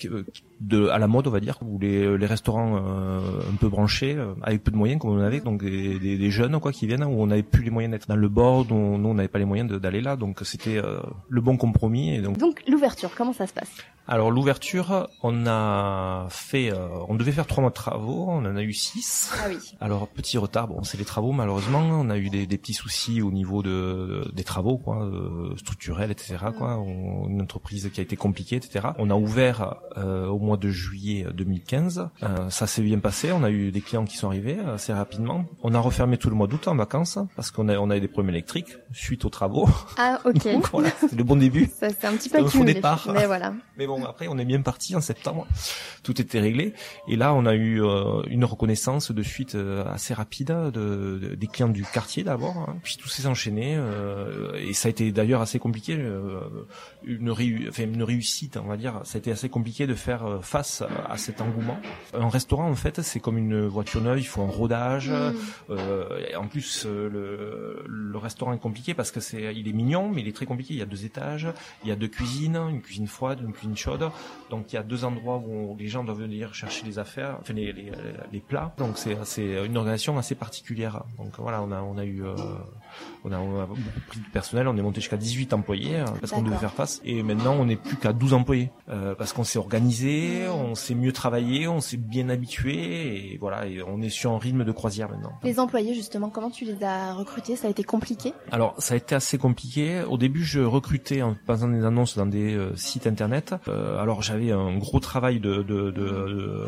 de 0.60 0.88
à 0.88 0.98
la 0.98 1.08
mode 1.08 1.28
on 1.28 1.32
va 1.32 1.40
dire 1.40 1.58
où 1.62 1.78
les, 1.80 2.18
les 2.18 2.26
restaurants 2.26 2.78
euh, 2.78 3.20
un 3.52 3.56
peu 3.56 3.70
branchés 3.70 4.16
euh, 4.16 4.34
avec 4.42 4.64
peu 4.64 4.72
de 4.72 4.76
moyens 4.76 5.00
comme 5.00 5.12
on 5.12 5.20
avait 5.20 5.40
donc 5.40 5.64
des, 5.64 6.00
des, 6.00 6.18
des, 6.18 6.32
jeunes 6.32 6.60
quoi 6.60 6.72
qui 6.72 6.88
viennent 6.88 7.04
où 7.04 7.22
on 7.22 7.28
n'avait 7.28 7.44
plus 7.44 7.64
les 7.64 7.70
moyens 7.70 7.92
d'être 7.92 8.08
dans 8.08 8.16
le 8.16 8.28
bord 8.28 8.66
dont 8.66 8.98
nous 8.98 9.10
on 9.10 9.14
n'avait 9.14 9.28
pas 9.28 9.40
les 9.40 9.46
moyens 9.46 9.70
d'aller 9.72 10.02
là 10.02 10.16
donc 10.16 10.40
c'était 10.44 10.78
euh, 10.78 11.00
le 11.30 11.42
bon 11.42 11.58
compromis 11.58 12.14
et 12.14 12.22
donc 12.22 12.38
donc 12.38 12.64
l'ouverture 12.68 13.12
comment 13.16 13.34
ça 13.34 13.48
se 13.48 13.54
passe? 13.54 13.70
Alors 14.10 14.32
l'ouverture, 14.32 15.10
on 15.22 15.46
a 15.48 16.28
fait, 16.30 16.72
euh, 16.72 16.88
on 17.10 17.16
devait 17.16 17.34
faire 17.34 17.46
trois 17.46 17.60
mois 17.60 17.72
de 17.72 17.76
travaux, 17.76 18.28
on 18.30 18.46
en 18.46 18.56
a 18.56 18.62
eu 18.62 18.72
six. 18.72 19.30
Ah 19.38 19.48
oui. 19.50 19.58
Alors 19.82 20.08
petit 20.08 20.38
retard, 20.38 20.70
bon 20.70 20.82
c'est 20.84 20.98
les 20.98 21.04
travaux 21.04 21.34
malheureusement, 21.34 21.82
on 21.82 22.10
a 22.10 22.18
eu 22.18 22.30
des, 22.30 22.48
des 22.48 22.58
petits 22.58 22.74
soucis 22.74 23.22
au 23.22 23.32
niveau 23.32 23.62
de, 23.62 24.32
des 24.34 24.46
travaux 24.46 24.78
quoi, 24.78 25.04
euh, 25.04 25.54
structurels 25.58 26.10
etc 26.10 26.38
quoi, 26.58 26.82
une 27.28 27.42
entreprise 27.42 27.90
qui 27.94 28.00
a 28.00 28.04
été 28.04 28.16
compliquée 28.16 28.56
etc. 28.56 28.88
On 28.98 29.10
a 29.10 29.16
ouvert 29.16 29.76
euh, 29.98 30.28
au 30.28 30.40
mois 30.40 30.56
de 30.56 30.70
juillet 30.70 31.28
2015, 31.34 32.10
ça 32.50 32.68
s'est 32.68 32.84
bien 32.84 33.00
passé, 33.00 33.34
on 33.34 33.44
a 33.44 33.50
eu 33.50 33.72
des 33.72 33.82
clients 33.82 34.06
qui 34.06 34.16
sont 34.16 34.28
arrivés 34.28 34.58
assez 34.74 34.94
rapidement. 34.94 35.44
On 35.64 35.74
a 35.74 35.80
refermé 35.80 36.18
tout 36.18 36.30
le 36.30 36.36
mois 36.36 36.48
d'août 36.48 36.70
en 36.70 36.76
vacances 36.76 37.20
parce 37.36 37.52
qu'on 37.52 37.68
a 37.68 37.78
on 37.78 37.90
a 37.90 37.98
eu 37.98 38.00
des 38.00 38.08
problèmes 38.08 38.34
électriques 38.34 38.78
suite 38.94 39.26
aux 39.26 39.30
travaux. 39.30 39.68
Ah 39.98 40.20
ok. 40.24 40.48
voilà, 40.72 40.92
c'était 41.08 41.16
le 41.18 41.24
bon 41.24 41.36
début. 41.36 41.70
Ça 41.80 41.90
c'est 41.90 42.06
un 42.06 42.14
petit 42.14 42.30
peu 42.30 42.40
un 42.40 42.64
départ. 42.64 43.10
Mais 43.14 43.26
voilà. 43.26 43.54
Mais 43.78 43.86
bon 43.86 44.04
après, 44.06 44.28
on 44.28 44.38
est 44.38 44.46
bien 44.46 44.62
parti 44.62 44.96
en 44.96 45.02
septembre. 45.02 45.48
Tout 46.04 46.20
était 46.22 46.40
réglé. 46.40 46.74
Et 47.08 47.16
là, 47.16 47.34
on 47.34 47.46
a 47.46 47.54
eu 47.54 47.84
euh, 47.84 48.24
une 48.28 48.46
reconnaissance 48.46 49.12
de 49.12 49.24
suite 49.24 49.56
euh, 49.56 49.86
assez 49.86 50.14
rapide 50.14 50.48
de, 50.48 51.36
des 51.38 51.48
clients 51.48 51.70
du 51.70 51.84
quartier 51.84 52.24
d'abord. 52.24 52.58
Hein. 52.58 52.78
Puis 52.84 52.98
tout 52.98 53.08
s'est 53.08 53.28
enchaîné. 53.28 53.76
Euh, 53.76 54.54
et 54.56 54.74
ça 54.74 54.88
a 54.88 54.90
été 54.90 55.12
d'ailleurs 55.12 55.42
assez 55.42 55.60
compliqué. 55.60 55.94
une, 57.04 57.30
enfin, 57.70 57.84
une 57.84 58.04
réussite, 58.04 58.58
on 58.58 58.68
va 58.68 58.78
dire. 58.78 59.02
Ça 59.04 59.18
a 59.18 59.20
été 59.20 59.32
assez 59.32 59.50
compliqué 59.50 59.86
de 59.86 59.94
faire 59.96 60.40
face 60.42 60.84
à 61.08 61.18
cet 61.18 61.42
engouement. 61.42 61.80
Un 62.14 62.30
restaurant, 62.30 62.70
en 62.70 62.76
fait, 62.76 63.02
c'est 63.02 63.20
comme 63.20 63.38
une 63.38 63.68
voiture 63.68 64.02
neuve. 64.02 64.20
Il 64.20 64.28
faut 64.28 64.42
un 64.42 64.50
rodage. 64.50 65.12
Mmh. 65.12 65.76
en 66.38 66.48
plus, 66.48 66.86
le, 66.86 67.84
le 67.86 68.18
restaurant 68.18 68.54
est 68.54 68.60
compliqué 68.60 68.94
parce 68.94 69.12
que 69.12 69.20
c'est, 69.20 69.54
il 69.56 69.68
est 69.68 69.74
mignon, 69.74 70.10
mais 70.10 70.22
il 70.22 70.28
est 70.28 70.36
très 70.36 70.46
compliqué. 70.46 70.74
Il 70.74 70.80
y 70.80 70.84
a 70.84 70.86
deux 70.86 70.97
étages. 71.06 71.48
Il 71.84 71.90
y 71.90 71.92
a 71.92 71.96
deux 71.96 72.08
cuisines, 72.08 72.56
une 72.56 72.82
cuisine 72.82 73.08
froide, 73.08 73.42
une 73.42 73.54
cuisine 73.54 73.78
chaude. 73.78 74.10
Donc 74.50 74.72
il 74.72 74.76
y 74.76 74.80
a 74.80 74.84
deux 74.84 75.06
endroits 75.06 75.38
où 75.38 75.76
les 75.78 75.88
gens 75.88 76.04
doivent 76.04 76.22
venir 76.22 76.54
chercher 76.54 76.86
les 76.86 77.00
affaires, 77.00 77.38
enfin 77.42 77.54
les, 77.54 78.44
plats. 78.48 78.74
Donc 78.78 78.98
c'est 78.98 79.18
c'est 79.24 79.66
une 79.66 79.78
organisation 79.78 80.18
assez 80.18 80.36
particulière. 80.36 81.04
Donc 81.18 81.34
voilà, 81.38 81.62
on 81.62 81.72
a 81.72 81.82
on 81.82 81.98
a 81.98 82.06
eu 82.06 82.24
euh, 82.24 82.36
on, 83.24 83.32
a, 83.32 83.40
on 83.40 83.62
a 83.62 83.66
beaucoup 83.66 83.82
pris 84.08 84.20
de 84.20 84.26
personnel, 84.32 84.68
on 84.68 84.78
est 84.78 84.82
monté 84.82 85.02
jusqu'à 85.02 85.18
18 85.18 85.54
employés 85.54 85.96
euh, 85.98 86.06
parce 86.20 86.32
qu'on 86.32 86.42
devait 86.42 86.58
faire 86.58 86.74
face. 86.74 87.02
Et 87.04 87.24
maintenant 87.24 87.56
on 87.60 87.66
n'est 87.66 87.76
plus 87.76 87.98
qu'à 87.98 88.14
12 88.14 88.34
employés 88.34 88.72
euh, 88.90 89.16
parce 89.16 89.34
qu'on 89.34 89.44
s'est 89.44 89.60
organisé, 89.60 90.48
on 90.50 90.76
s'est 90.76 90.96
mieux 90.96 91.12
travaillé, 91.12 91.68
on 91.68 91.82
s'est 91.82 91.98
bien 91.98 92.30
habitué 92.30 93.34
et 93.34 93.38
voilà, 93.38 93.68
et 93.68 93.82
on 93.82 94.02
est 94.02 94.10
sur 94.10 94.32
un 94.32 94.38
rythme 94.38 94.64
de 94.64 94.72
croisière 94.72 95.10
maintenant. 95.10 95.34
Les 95.44 95.60
employés 95.60 95.94
justement, 95.94 96.30
comment 96.30 96.50
tu 96.50 96.66
les 96.66 96.84
as 96.84 97.14
recrutés? 97.14 97.56
Ça 97.56 97.68
a 97.68 97.70
été 97.70 97.84
compliqué? 97.84 98.34
Alors 98.52 98.76
ça 98.78 98.94
a 98.94 98.98
été 98.98 99.16
assez 99.16 99.38
compliqué. 99.38 100.04
Au 100.04 100.18
début, 100.18 100.44
je 100.44 100.60
recrutais 100.60 101.22
en 101.22 101.36
passant 101.46 101.68
des 101.68 101.84
annonces 101.84 102.18
dans 102.18 102.26
des 102.26 102.54
euh, 102.54 102.76
sites 102.76 103.08
internet. 103.08 103.56
Euh, 103.68 104.02
alors 104.02 104.22
j'avais 104.22 104.52
un 104.52 104.78
gros 104.78 105.00
travail 105.00 105.40
de, 105.40 105.64
de, 105.64 105.92
de, 105.92 106.68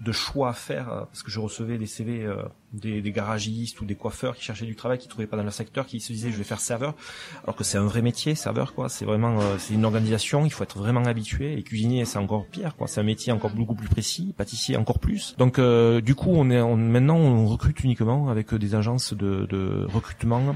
de, 0.00 0.12
choix 0.12 0.50
à 0.50 0.52
faire 0.52 1.06
parce 1.10 1.22
que 1.22 1.30
je 1.30 1.40
recevais 1.40 1.78
des 1.78 1.86
CV 1.86 2.26
des, 2.74 3.00
des, 3.00 3.12
garagistes 3.12 3.80
ou 3.80 3.84
des 3.84 3.94
coiffeurs 3.94 4.36
qui 4.36 4.42
cherchaient 4.42 4.66
du 4.66 4.76
travail, 4.76 4.98
qui 4.98 5.08
trouvaient 5.08 5.26
pas 5.26 5.36
dans 5.36 5.42
leur 5.42 5.52
secteur, 5.52 5.86
qui 5.86 6.00
se 6.00 6.12
disaient 6.12 6.30
je 6.30 6.36
vais 6.36 6.44
faire 6.44 6.60
serveur, 6.60 6.94
alors 7.44 7.56
que 7.56 7.64
c'est 7.64 7.78
un 7.78 7.86
vrai 7.86 8.02
métier, 8.02 8.34
serveur 8.34 8.74
quoi. 8.74 8.88
C'est 8.88 9.04
vraiment, 9.04 9.40
euh, 9.40 9.56
c'est 9.58 9.74
une 9.74 9.84
organisation, 9.84 10.44
il 10.44 10.50
faut 10.50 10.64
être 10.64 10.78
vraiment 10.78 11.04
habitué. 11.04 11.58
Et 11.58 11.62
cuisinier 11.62 12.04
c'est 12.04 12.18
encore 12.18 12.46
pire 12.46 12.76
quoi. 12.76 12.86
C'est 12.86 13.00
un 13.00 13.04
métier 13.04 13.32
encore 13.32 13.50
beaucoup 13.50 13.74
plus 13.74 13.88
précis, 13.88 14.34
pâtissier 14.36 14.76
encore 14.76 14.98
plus. 14.98 15.34
Donc 15.38 15.58
euh, 15.58 16.00
du 16.00 16.14
coup 16.14 16.32
on 16.32 16.50
est, 16.50 16.60
on, 16.60 16.76
maintenant 16.76 17.16
on 17.16 17.46
recrute 17.46 17.82
uniquement 17.84 18.28
avec 18.28 18.54
des 18.54 18.74
agences 18.74 19.14
de, 19.14 19.46
de 19.46 19.86
recrutement 19.92 20.54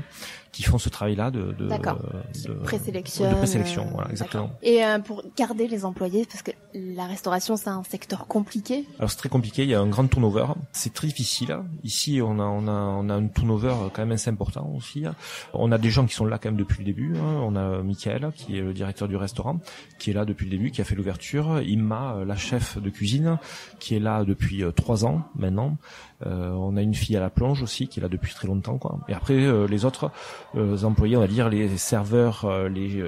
qui 0.52 0.62
font 0.62 0.78
ce 0.78 0.88
travail-là 0.88 1.30
de, 1.30 1.52
de, 1.52 1.68
de, 1.68 2.54
présélection. 2.64 3.30
De 3.30 3.34
présélection, 3.36 3.86
voilà, 3.92 4.10
exactement. 4.10 4.50
Et 4.62 4.84
euh, 4.84 4.98
pour 4.98 5.22
garder 5.36 5.68
les 5.68 5.84
employés, 5.84 6.26
parce 6.26 6.42
que 6.42 6.52
la 6.74 7.06
restauration 7.06 7.56
c'est 7.56 7.68
un 7.68 7.82
secteur 7.84 8.26
compliqué. 8.26 8.84
Alors 8.98 9.10
c'est 9.10 9.16
très 9.16 9.28
compliqué, 9.28 9.62
il 9.62 9.70
y 9.70 9.74
a 9.74 9.80
un 9.80 9.88
grand 9.88 10.06
turnover, 10.06 10.46
c'est 10.72 10.92
très 10.92 11.06
difficile. 11.06 11.56
Ici 11.84 12.20
on 12.22 12.38
a 12.38 12.44
on 12.44 12.66
a 12.66 12.72
on 12.72 13.08
a 13.08 13.14
un 13.14 13.26
turnover 13.28 13.74
quand 13.92 14.02
même 14.02 14.12
assez 14.12 14.30
important 14.30 14.70
aussi. 14.76 15.04
On 15.52 15.72
a 15.72 15.78
des 15.78 15.90
gens 15.90 16.06
qui 16.06 16.14
sont 16.14 16.24
là 16.24 16.38
quand 16.38 16.48
même 16.48 16.58
depuis 16.58 16.78
le 16.78 16.84
début. 16.84 17.16
Hein. 17.16 17.40
On 17.42 17.56
a 17.56 17.82
Michael 17.82 18.30
qui 18.34 18.58
est 18.58 18.60
le 18.60 18.72
directeur 18.72 19.08
du 19.08 19.16
restaurant, 19.16 19.60
qui 19.98 20.10
est 20.10 20.14
là 20.14 20.24
depuis 20.24 20.44
le 20.44 20.50
début, 20.50 20.70
qui 20.70 20.80
a 20.80 20.84
fait 20.84 20.94
l'ouverture. 20.94 21.60
Imma, 21.62 22.24
la 22.26 22.36
chef 22.36 22.78
de 22.78 22.90
cuisine, 22.90 23.38
qui 23.78 23.94
est 23.94 24.00
là 24.00 24.24
depuis 24.24 24.62
euh, 24.62 24.72
trois 24.72 25.04
ans 25.04 25.22
maintenant. 25.34 25.76
Euh, 26.26 26.50
on 26.50 26.76
a 26.76 26.82
une 26.82 26.94
fille 26.94 27.16
à 27.16 27.20
la 27.20 27.30
plonge 27.30 27.62
aussi 27.62 27.86
qui 27.86 28.00
est 28.00 28.02
là 28.02 28.08
depuis 28.08 28.34
très 28.34 28.48
longtemps 28.48 28.76
quoi. 28.76 28.98
Et 29.08 29.14
après 29.14 29.34
euh, 29.34 29.68
les 29.68 29.84
autres 29.84 30.10
euh, 30.56 30.82
employés, 30.82 31.16
on 31.16 31.20
va 31.20 31.28
dire 31.28 31.48
les 31.48 31.76
serveurs, 31.76 32.46
les 32.68 33.02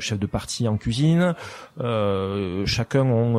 chefs 0.00 0.18
de 0.18 0.26
partie 0.26 0.66
en 0.66 0.76
cuisine, 0.76 1.34
chacun 2.64 3.02
ont 3.02 3.36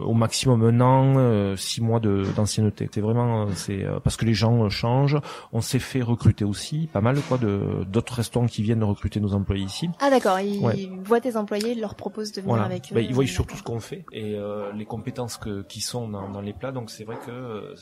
au 0.00 0.14
maximum 0.14 0.62
un 0.62 0.80
an, 0.80 1.56
six 1.56 1.80
mois 1.80 2.00
d'ancienneté. 2.00 2.88
c'est 2.92 3.00
vraiment 3.00 3.48
c'est 3.54 3.84
parce 4.04 4.16
que 4.16 4.24
les 4.24 4.34
gens 4.34 4.68
changent. 4.68 5.18
On 5.52 5.60
s'est 5.60 5.78
fait 5.78 6.02
recruter 6.02 6.44
aussi 6.44 6.88
pas 6.92 7.00
mal 7.00 7.20
quoi 7.22 7.38
de 7.38 7.84
d'autres 7.86 8.14
restaurants 8.14 8.46
qui 8.46 8.62
viennent 8.62 8.84
recruter 8.84 9.20
nos 9.20 9.34
employés 9.34 9.64
ici. 9.64 9.88
Ah 10.00 10.10
d'accord, 10.10 10.38
ils 10.40 10.90
voient 11.04 11.20
tes 11.20 11.36
employés, 11.36 11.72
ils 11.72 11.80
leur 11.80 11.94
proposent 11.94 12.32
de 12.32 12.40
venir 12.40 12.62
avec 12.62 12.92
eux. 12.92 12.94
Ben, 12.94 13.04
ils 13.04 13.14
voient 13.14 13.26
surtout 13.26 13.56
ce 13.56 13.62
qu'on 13.62 13.80
fait 13.80 14.04
et 14.12 14.38
les 14.74 14.84
compétences 14.84 15.36
que, 15.36 15.62
qui 15.62 15.80
sont 15.80 16.08
dans, 16.08 16.28
dans 16.28 16.40
les 16.40 16.52
plats. 16.52 16.72
Donc 16.72 16.90
c'est 16.90 17.04
vrai 17.04 17.16
que 17.26 17.74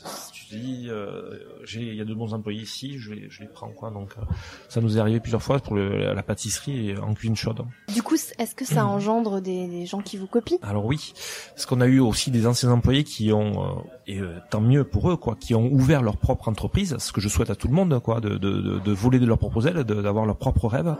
tu 0.47 0.55
dis, 0.55 0.87
euh, 0.89 1.37
il 1.75 1.95
y 1.95 2.01
a 2.01 2.05
de 2.05 2.13
bons 2.13 2.33
employés 2.33 2.61
ici, 2.61 2.97
je 2.97 3.13
les, 3.13 3.29
je 3.29 3.41
les 3.41 3.47
prends 3.47 3.69
quoi. 3.69 3.91
Donc 3.91 4.11
euh, 4.17 4.21
ça 4.67 4.81
nous 4.81 4.97
est 4.97 4.99
arrivé 4.99 5.19
plusieurs 5.19 5.41
fois 5.41 5.59
pour 5.59 5.75
le, 5.75 6.13
la 6.13 6.23
pâtisserie 6.23 6.95
en 6.97 7.13
cuisine 7.13 7.35
chaude. 7.35 7.61
Du 7.93 8.01
coup, 8.01 8.15
est-ce 8.15 8.55
que 8.55 8.65
ça 8.65 8.85
engendre 8.85 9.41
des, 9.41 9.67
des, 9.67 9.85
gens 9.85 10.01
qui 10.01 10.17
vous 10.17 10.27
copient? 10.27 10.57
Alors 10.61 10.85
oui, 10.85 11.13
parce 11.49 11.65
qu'on 11.65 11.81
a 11.81 11.87
eu 11.87 11.99
aussi 11.99 12.31
des 12.31 12.47
anciens 12.47 12.71
employés 12.71 13.03
qui 13.03 13.31
ont, 13.33 13.63
euh, 13.63 13.81
et 14.07 14.19
tant 14.49 14.61
mieux 14.61 14.83
pour 14.83 15.11
eux 15.11 15.17
quoi, 15.17 15.35
qui 15.35 15.55
ont 15.55 15.67
ouvert 15.71 16.01
leur 16.01 16.17
propre 16.17 16.47
entreprise, 16.47 16.97
ce 16.99 17.11
que 17.11 17.21
je 17.21 17.29
souhaite 17.29 17.49
à 17.49 17.55
tout 17.55 17.67
le 17.67 17.73
monde 17.73 17.99
quoi, 17.99 18.21
de, 18.21 18.29
de, 18.29 18.61
de, 18.61 18.79
de 18.79 18.91
voler 18.91 19.19
de 19.19 19.25
leur 19.25 19.37
propre 19.37 19.67
aile, 19.67 19.83
d'avoir 19.83 20.25
leur 20.25 20.37
propre 20.37 20.67
rêve. 20.67 20.95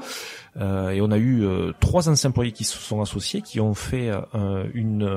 Euh, 0.58 0.90
et 0.90 1.02
on 1.02 1.12
a 1.12 1.18
eu 1.18 1.46
trois 1.80 2.10
anciens 2.10 2.30
employés 2.30 2.52
qui 2.52 2.64
se 2.64 2.78
sont 2.78 3.02
associés, 3.02 3.42
qui 3.42 3.60
ont 3.60 3.74
fait 3.74 4.12
une 4.74 5.08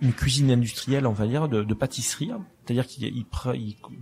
une 0.00 0.12
cuisine 0.12 0.50
industrielle, 0.50 1.06
on 1.06 1.12
va 1.12 1.26
dire, 1.26 1.48
de, 1.48 1.62
de 1.62 1.74
pâtisserie 1.74 2.30
C'est-à-dire 2.64 2.86
qu'ils 2.86 3.24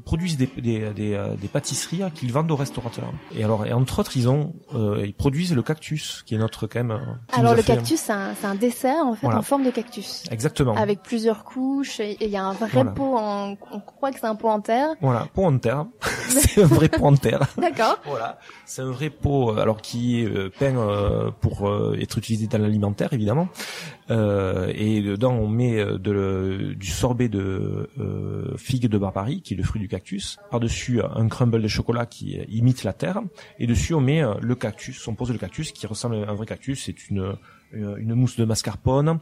produisent 0.05 0.37
des, 0.37 0.47
des, 0.57 0.91
des, 0.93 1.15
euh, 1.15 1.35
des 1.41 1.49
pâtisseries 1.49 2.03
qu'ils 2.15 2.33
vendent 2.33 2.51
aux 2.51 2.57
restaurateurs. 2.57 3.13
Et 3.35 3.45
alors, 3.45 3.67
et 3.67 3.73
entre 3.73 3.99
autres, 4.01 4.17
ils 4.17 4.29
ont, 4.29 4.55
euh, 4.75 5.03
ils 5.07 5.15
produisent 5.15 5.55
le 5.55 5.63
cactus, 5.63 6.23
qui 6.27 6.35
est 6.35 6.39
notre 6.39 6.67
quand 6.67 6.81
même. 6.83 6.91
euh, 6.93 6.99
Alors 7.33 7.55
le 7.55 7.63
fait- 7.63 7.75
cactus, 7.77 8.01
c'est 8.01 8.13
un, 8.13 8.35
c'est 8.35 8.47
un 8.47 8.55
dessert 8.55 9.05
en 9.07 9.15
fait 9.15 9.27
Voilà. 9.27 9.39
en 9.39 9.43
forme 9.43 9.65
de 9.65 9.71
cactus. 9.71 10.25
Exactement. 10.31 10.75
Avec 10.77 11.03
plusieurs 11.03 11.45
couches 11.45 12.01
et 12.01 12.17
il 12.25 12.31
y 12.31 12.37
a 12.37 12.45
un 12.45 12.53
vrai 12.55 12.69
Voilà. 12.73 12.91
pot 12.93 13.17
en, 13.17 13.57
on 13.71 13.81
croit 13.81 14.11
que 14.13 14.19
c'est 14.19 14.27
un 14.27 14.35
pot 14.35 14.49
en 14.49 14.61
terre. 14.61 14.89
Voilà, 15.01 15.27
pot 15.33 15.45
en 15.45 15.59
terre. 15.59 15.87
c'est 16.29 16.63
un 16.63 16.67
vrai 16.67 16.89
pot 16.89 17.05
en 17.05 17.15
terre. 17.17 17.41
D'accord. 17.59 17.99
Voilà, 18.07 18.39
c'est 18.67 18.83
un 18.83 18.91
vrai 18.91 19.11
pot, 19.11 19.51
euh, 19.53 19.61
alors 19.61 19.81
qui 19.81 20.21
est 20.23 20.49
peint 20.59 20.77
euh, 20.77 21.31
pour 21.41 21.69
euh, 21.69 21.97
être 22.01 22.19
utilisé 22.19 22.47
dans 22.47 22.59
l'alimentaire 22.59 23.13
évidemment. 23.13 23.49
Euh, 24.11 24.71
et 24.75 25.01
dedans 25.01 25.33
on 25.33 25.49
met 25.49 25.79
euh, 25.79 25.84
de, 25.99 26.11
le- 26.11 26.75
du 26.75 26.87
sorbet 26.89 27.29
de 27.29 27.89
euh, 28.01 28.57
figue 28.57 28.87
de 28.89 28.99
Barbarie, 28.99 29.41
qui 29.43 29.55
est 29.55 29.57
le 29.57 29.63
fruit 29.63 29.81
du 29.81 29.89
cactus. 29.89 30.37
Par 30.51 30.61
dessus 30.61 31.01
un 31.03 31.29
crumble 31.29 31.61
de 31.63 31.69
chocolat 31.69 32.07
qui 32.07 32.39
euh, 32.39 32.45
imite 32.49 32.85
la 32.85 32.93
terre. 32.93 33.21
Et 33.59 33.67
dessus 33.67 33.95
on 33.95 34.01
met 34.01 34.23
euh, 34.23 34.35
le 34.41 34.55
cactus. 34.55 35.07
On 35.09 35.15
pose 35.15 35.31
le 35.31 35.39
cactus 35.39 35.73
qui 35.73 35.87
ressemble 35.87 36.17
à 36.17 36.31
un 36.31 36.35
vrai 36.35 36.47
cactus. 36.47 36.83
C'est 36.85 37.09
une 37.11 37.35
une 37.73 38.15
mousse 38.15 38.37
de 38.37 38.45
mascarpone. 38.45 39.19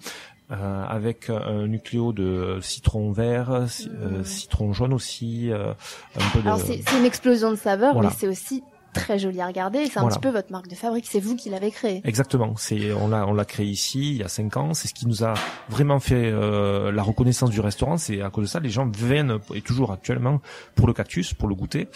euh, 0.51 0.85
avec 0.87 1.31
un 1.31 1.67
nucléo 1.67 2.13
de 2.13 2.59
citron 2.61 3.11
vert, 3.13 3.65
ci- 3.69 3.89
euh, 3.91 4.23
citron 4.25 4.75
jaune 4.75 4.93
aussi, 4.93 5.51
euh, 5.51 5.73
un 6.15 6.29
peu 6.35 6.41
de... 6.43 6.47
Alors 6.47 6.61
c'est 6.61 6.83
une 6.99 7.07
explosion 7.07 7.51
de 7.53 7.57
saveurs, 7.57 7.95
Voilà. 7.95 8.11
mais 8.11 8.15
c'est 8.19 8.29
aussi 8.29 8.63
très 8.95 9.19
joli 9.19 9.41
à 9.41 9.47
regarder. 9.47 9.87
C'est 9.87 9.99
un 9.99 10.03
Voilà. 10.03 10.17
petit 10.17 10.21
peu 10.21 10.31
votre 10.31 10.51
marque 10.53 10.69
de 10.69 10.75
fabrique. 10.75 11.07
C'est 11.09 11.21
vous 11.21 11.37
qui 11.37 11.51
l'avez 11.51 11.71
créé. 11.71 12.01
Exactement. 12.05 12.55
C'est 12.57 12.93
on 12.93 13.09
l'a 13.09 13.27
on 13.27 13.33
l'a 13.35 13.45
créé 13.45 13.67
ici 13.67 14.11
il 14.13 14.17
y 14.19 14.23
a 14.23 14.29
cinq 14.29 14.57
ans. 14.57 14.75
C'est 14.75 14.89
ce 14.89 14.95
qui 14.95 15.07
nous 15.07 15.25
a 15.25 15.35
vraiment 15.69 16.01
fait 16.01 16.31
euh, 16.31 16.93
la 16.93 17.03
reconnaissance 17.03 17.51
du 17.51 17.61
restaurant. 17.61 17.97
C'est 17.97 18.21
à 18.23 18.31
cause 18.31 18.45
de 18.45 18.49
ça 18.49 18.61
les 18.61 18.71
gens 18.71 18.89
viennent 18.89 19.39
et 19.55 19.61
toujours 19.63 19.93
actuellement 19.93 20.41
pour 20.75 20.87
le 20.87 20.93
cactus, 20.93 21.35
pour 21.35 21.49
le 21.49 21.55
goûter. 21.55 21.89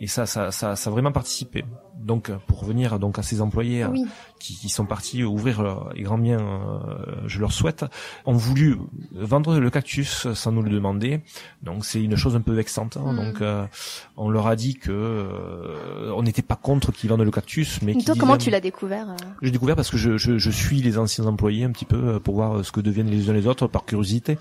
Et 0.00 0.06
ça 0.06 0.26
ça 0.26 0.50
ça, 0.50 0.76
ça 0.76 0.90
a 0.90 0.92
vraiment 0.92 1.12
participé. 1.12 1.64
Donc 1.96 2.30
pour 2.46 2.60
revenir 2.60 2.98
donc 2.98 3.18
à 3.18 3.22
ces 3.22 3.40
employés 3.40 3.84
Oui. 3.86 4.04
Qui, 4.38 4.54
qui 4.56 4.68
sont 4.68 4.84
partis 4.86 5.24
ouvrir 5.24 5.62
leur, 5.62 5.92
les 5.94 6.02
grands 6.02 6.18
biens, 6.18 6.40
euh, 6.40 7.14
je 7.26 7.40
leur 7.40 7.52
souhaite, 7.52 7.84
ont 8.26 8.34
voulu 8.34 8.76
vendre 9.14 9.58
le 9.58 9.70
cactus 9.70 10.26
sans 10.34 10.52
nous 10.52 10.62
le 10.62 10.70
demander. 10.70 11.20
Donc 11.62 11.84
c'est 11.84 12.02
une 12.02 12.16
chose 12.16 12.36
un 12.36 12.40
peu 12.40 12.52
vexante. 12.52 12.96
hein. 12.96 13.12
Mm. 13.12 13.16
Donc 13.16 13.40
euh, 13.40 13.64
on 14.16 14.28
leur 14.30 14.46
a 14.46 14.56
dit 14.56 14.74
que 14.76 14.90
euh, 14.92 16.12
on 16.14 16.22
n'était 16.22 16.42
pas 16.42 16.56
contre 16.56 16.92
qu'ils 16.92 17.10
vendent 17.10 17.22
le 17.22 17.30
cactus, 17.30 17.80
mais 17.82 17.94
Toi, 17.94 18.14
comment 18.18 18.36
tu 18.36 18.50
l'as 18.50 18.60
découvert 18.60 19.10
euh? 19.10 19.16
J'ai 19.42 19.50
découvert 19.50 19.76
parce 19.76 19.90
que 19.90 19.96
je, 19.96 20.16
je, 20.18 20.38
je 20.38 20.50
suis 20.50 20.80
les 20.82 20.98
anciens 20.98 21.26
employés 21.26 21.64
un 21.64 21.70
petit 21.70 21.84
peu 21.84 21.96
euh, 21.96 22.18
pour 22.20 22.34
voir 22.36 22.58
euh, 22.58 22.62
ce 22.62 22.72
que 22.72 22.80
deviennent 22.80 23.10
les 23.10 23.30
uns 23.30 23.32
les 23.32 23.46
autres 23.46 23.66
par 23.66 23.84
curiosité 23.84 24.38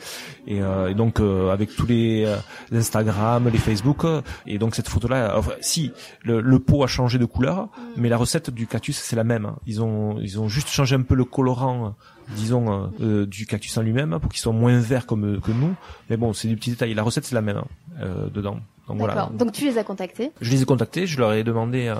et, 0.48 0.62
euh, 0.62 0.90
et 0.90 0.94
donc 0.94 1.20
euh, 1.20 1.52
avec 1.52 1.76
tous 1.76 1.86
les, 1.86 2.26
euh, 2.26 2.36
Instagram, 2.72 3.50
les 3.52 3.58
Facebook 3.58 4.06
et 4.46 4.58
donc 4.58 4.76
cette 4.76 4.90
photo 4.90 5.08
là, 5.08 5.34
enfin, 5.38 5.52
si 5.62 5.92
le, 6.24 6.42
le 6.42 6.60
pot 6.60 6.84
a 6.84 6.88
changé 6.88 7.18
de 7.18 7.26
couleur, 7.26 7.70
mais 7.98 8.10
la 8.10 8.18
recette 8.18 8.50
du 8.50 8.68
cactus 8.68 8.98
c'est 8.98 9.16
la 9.16 9.24
même. 9.24 9.46
hein. 9.46 9.56
Ils 9.66 9.82
ont 9.86 10.20
ils 10.20 10.40
ont 10.40 10.50
juste 10.50 10.68
changé 10.70 10.96
un 10.96 11.02
peu 11.04 11.16
le 11.16 11.24
colorant. 11.26 11.86
euh, 11.86 11.90
disons 12.36 12.72
euh, 12.74 12.88
euh, 13.02 13.26
du 13.28 13.46
cactus 13.46 13.78
en 13.78 13.84
lui-même 13.84 14.18
pour 14.20 14.32
qu'il 14.32 14.40
soit 14.40 14.52
moins 14.52 14.80
vert 14.80 15.06
comme 15.06 15.40
que 15.42 15.52
nous 15.52 15.76
mais 16.10 16.18
bon 16.18 16.34
c'est 16.34 16.48
des 16.48 16.56
petits 16.56 16.72
détails 16.72 16.96
la 16.96 17.04
recette 17.04 17.24
c'est 17.24 17.36
la 17.36 17.44
même 17.44 17.58
hein, 17.58 17.66
euh, 18.02 18.28
dedans 18.34 18.60
donc 18.88 19.00
voilà. 19.00 19.30
Donc 19.34 19.52
tu 19.52 19.66
les 19.66 19.78
as 19.78 19.84
contactés? 19.84 20.32
je 20.42 20.52
les 20.52 20.62
ai 20.62 20.66
contactés, 20.66 21.08
je 21.08 21.18
leur 21.20 21.34
ai 21.34 21.44
demandé 21.44 21.88
euh, 21.88 21.96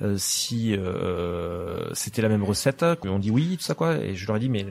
euh, 0.00 0.16
si 0.18 0.74
euh, 0.74 1.92
c'était 1.94 2.22
la 2.22 2.28
même 2.28 2.42
recette. 2.42 2.84
Ils 3.04 3.10
m'ont 3.10 3.18
dit 3.18 3.30
oui, 3.30 3.56
tout 3.58 3.64
ça 3.64 3.74
quoi. 3.74 3.96
Et 3.96 4.14
je 4.14 4.26
leur 4.26 4.36
ai 4.36 4.40
dit 4.40 4.48
mais 4.48 4.66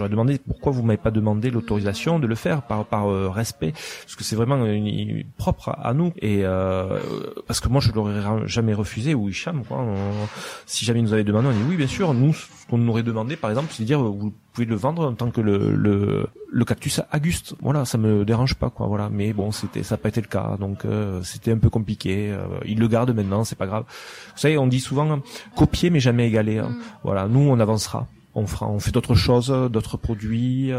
ai 0.00 0.08
demandé 0.08 0.38
pourquoi 0.38 0.72
vous 0.72 0.82
m'avez 0.82 0.96
pas 0.96 1.10
demandé 1.10 1.50
l'autorisation 1.50 2.18
de 2.18 2.26
le 2.26 2.34
faire 2.34 2.62
par 2.62 2.84
par 2.86 3.10
euh, 3.10 3.28
respect, 3.28 3.72
parce 3.72 4.16
que 4.16 4.24
c'est 4.24 4.36
vraiment 4.36 4.64
une, 4.64 4.86
une- 4.86 5.24
propre 5.36 5.68
à, 5.68 5.88
à 5.88 5.92
nous. 5.94 6.12
Et 6.20 6.40
euh, 6.44 6.98
parce 7.46 7.60
que 7.60 7.68
moi 7.68 7.80
je 7.80 7.92
l'aurais 7.92 8.18
ra- 8.20 8.46
jamais 8.46 8.72
refusé 8.74 9.14
ou 9.14 9.28
Hicham 9.28 9.64
quoi. 9.64 9.78
On- 9.78 10.26
si 10.66 10.84
jamais 10.84 11.00
ils 11.00 11.04
nous 11.04 11.12
avait 11.12 11.24
demandé, 11.24 11.48
on 11.48 11.52
dit 11.52 11.64
oui 11.68 11.76
bien 11.76 11.86
sûr. 11.86 12.14
Nous 12.14 12.32
ce 12.32 12.46
qu'on 12.70 12.78
nous 12.78 12.90
aurait 12.90 13.02
demandé 13.02 13.36
par 13.36 13.50
exemple, 13.50 13.68
c'est 13.70 13.82
de 13.82 13.86
dire 13.86 14.00
vous 14.02 14.32
pouvez 14.54 14.66
le 14.66 14.76
vendre 14.76 15.06
en 15.08 15.14
tant 15.14 15.30
que 15.30 15.40
le 15.40 15.74
le, 15.74 16.26
le 16.50 16.64
cactus 16.64 17.00
Auguste. 17.14 17.54
Voilà, 17.60 17.84
ça 17.84 17.98
me 17.98 18.24
dérange 18.24 18.54
pas 18.54 18.70
quoi. 18.70 18.86
Voilà, 18.86 19.08
mais 19.10 19.32
bon 19.32 19.50
c'était 19.52 19.82
ça 19.82 19.94
n'a 19.94 19.98
pas 19.98 20.08
été 20.08 20.20
le 20.20 20.26
cas, 20.28 20.56
donc 20.58 20.84
euh, 20.84 21.22
c'était 21.22 21.52
un 21.52 21.58
peu 21.58 21.68
compliqué. 21.70 22.30
Euh, 22.30 22.44
ils 22.64 22.78
le 22.78 22.88
gardent 22.88 23.14
maintenant, 23.14 23.44
c'est 23.44 23.56
pas 23.58 23.66
grave. 23.66 23.84
Vous 23.88 24.38
savez, 24.40 24.56
on 24.58 24.66
dit 24.66 24.80
souvent 24.80 25.20
copier 25.56 25.90
mais 25.90 26.00
jamais 26.00 26.26
égaler. 26.28 26.58
hein. 26.58 26.74
Voilà, 27.04 27.28
nous 27.28 27.40
on 27.40 27.58
avancera. 27.60 28.06
On 28.34 28.46
fera, 28.46 28.68
on 28.68 28.78
fait 28.78 28.92
d'autres 28.92 29.14
choses, 29.14 29.48
d'autres 29.70 29.96
produits. 29.96 30.72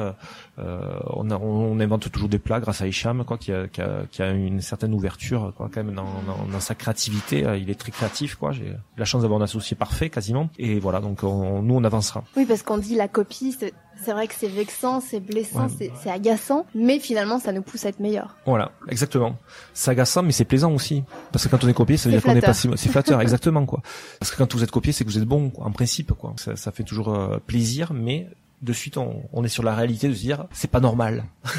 Euh, 0.60 1.00
on, 1.07 1.31
a- 1.31 1.38
on 1.38 1.79
invente 1.79 2.12
toujours 2.12 2.29
des 2.29 2.39
plats 2.39 2.60
grâce 2.60 2.81
à 2.81 2.88
Hicham, 2.88 3.24
quoi, 3.25 3.38
qui 3.38 3.51
a, 3.51 3.67
qui 3.67 3.81
a, 3.81 4.03
qui 4.12 4.22
a 4.22 4.29
une 4.31 4.62
certaine 4.62 4.93
ouverture, 4.93 5.51
quoi, 5.57 5.69
quand 5.74 5.83
même 5.83 5.95
dans, 5.95 6.03
dans, 6.03 6.45
dans 6.51 6.60
sa 6.60 6.75
créativité. 6.75 7.45
euh, 7.45 7.57
Il 7.57 7.69
est 7.69 7.79
très 7.79 7.91
créatif, 7.91 8.36
quoi. 8.36 8.51
J'ai 8.51 8.74
la 8.98 9.05
chance 9.05 9.24
d'avoir 9.24 9.41
un 9.41 9.43
associé 9.43 9.75
parfait, 9.75 10.10
quasiment. 10.10 10.50
Et 10.60 10.79
voilà, 10.79 11.00
donc 11.00 11.24
on- 11.24 11.62
nous 11.62 11.75
on 11.75 11.83
avancera. 11.83 12.24
Oui, 12.38 12.45
parce 12.45 12.62
qu'on 12.63 12.77
dit 12.77 12.95
la 12.95 13.07
copie, 13.07 13.55
c'est 13.60 13.74
c'est 14.03 14.12
vrai 14.12 14.27
que 14.27 14.33
c'est 14.33 14.48
vexant, 14.48 15.00
c'est 15.00 15.19
blessant, 15.19 15.65
Ouais. 15.67 15.72
c'est 15.77 15.91
c'est 16.01 16.10
agaçant, 16.10 16.65
mais 16.75 17.00
finalement 17.00 17.39
ça 17.39 17.51
nous 17.53 17.62
pousse 17.62 17.86
à 17.86 17.89
être 17.89 18.00
meilleurs. 18.00 18.36
Voilà, 18.45 18.72
exactement. 18.89 19.38
C'est 19.74 19.91
agaçant, 19.91 20.24
mais 20.24 20.31
c'est 20.31 20.45
plaisant 20.45 20.72
aussi. 20.74 21.03
Parce 21.31 21.45
que 21.45 21.50
quand 21.50 21.63
on 21.63 21.67
est 21.67 21.74
copié, 21.74 21.95
ça 21.98 22.10
veut 22.10 22.15
C'est 22.15 22.22
dire 22.22 22.31
qu'on 22.33 22.38
est 22.38 22.41
pas 22.41 22.53
si, 22.53 22.69
c'est 22.75 22.89
flatteur, 22.89 23.22
exactement, 23.22 23.65
quoi. 23.65 23.81
Parce 24.19 24.31
que 24.31 24.38
quand 24.38 24.51
vous 24.53 24.63
êtes 24.63 24.72
copié, 24.72 24.91
c'est 24.93 25.03
que 25.05 25.10
vous 25.10 25.17
êtes 25.19 25.24
bon, 25.25 25.50
quoi, 25.51 25.65
en 25.65 25.72
principe, 25.72 26.12
quoi. 26.13 26.33
Ça, 26.38 26.55
ça 26.55 26.72
fait 26.72 26.83
toujours 26.83 27.13
euh, 27.13 27.38
plaisir, 27.45 27.93
mais 27.93 28.27
de 28.63 28.74
suite, 28.74 28.98
on, 28.98 29.24
on 29.34 29.43
est 29.43 29.50
sur 29.50 29.63
la 29.63 29.75
réalité 29.75 30.08
de 30.08 30.13
se 30.13 30.20
dire, 30.20 30.46
c'est 30.51 30.70
pas 30.70 30.79
normal. 30.79 31.25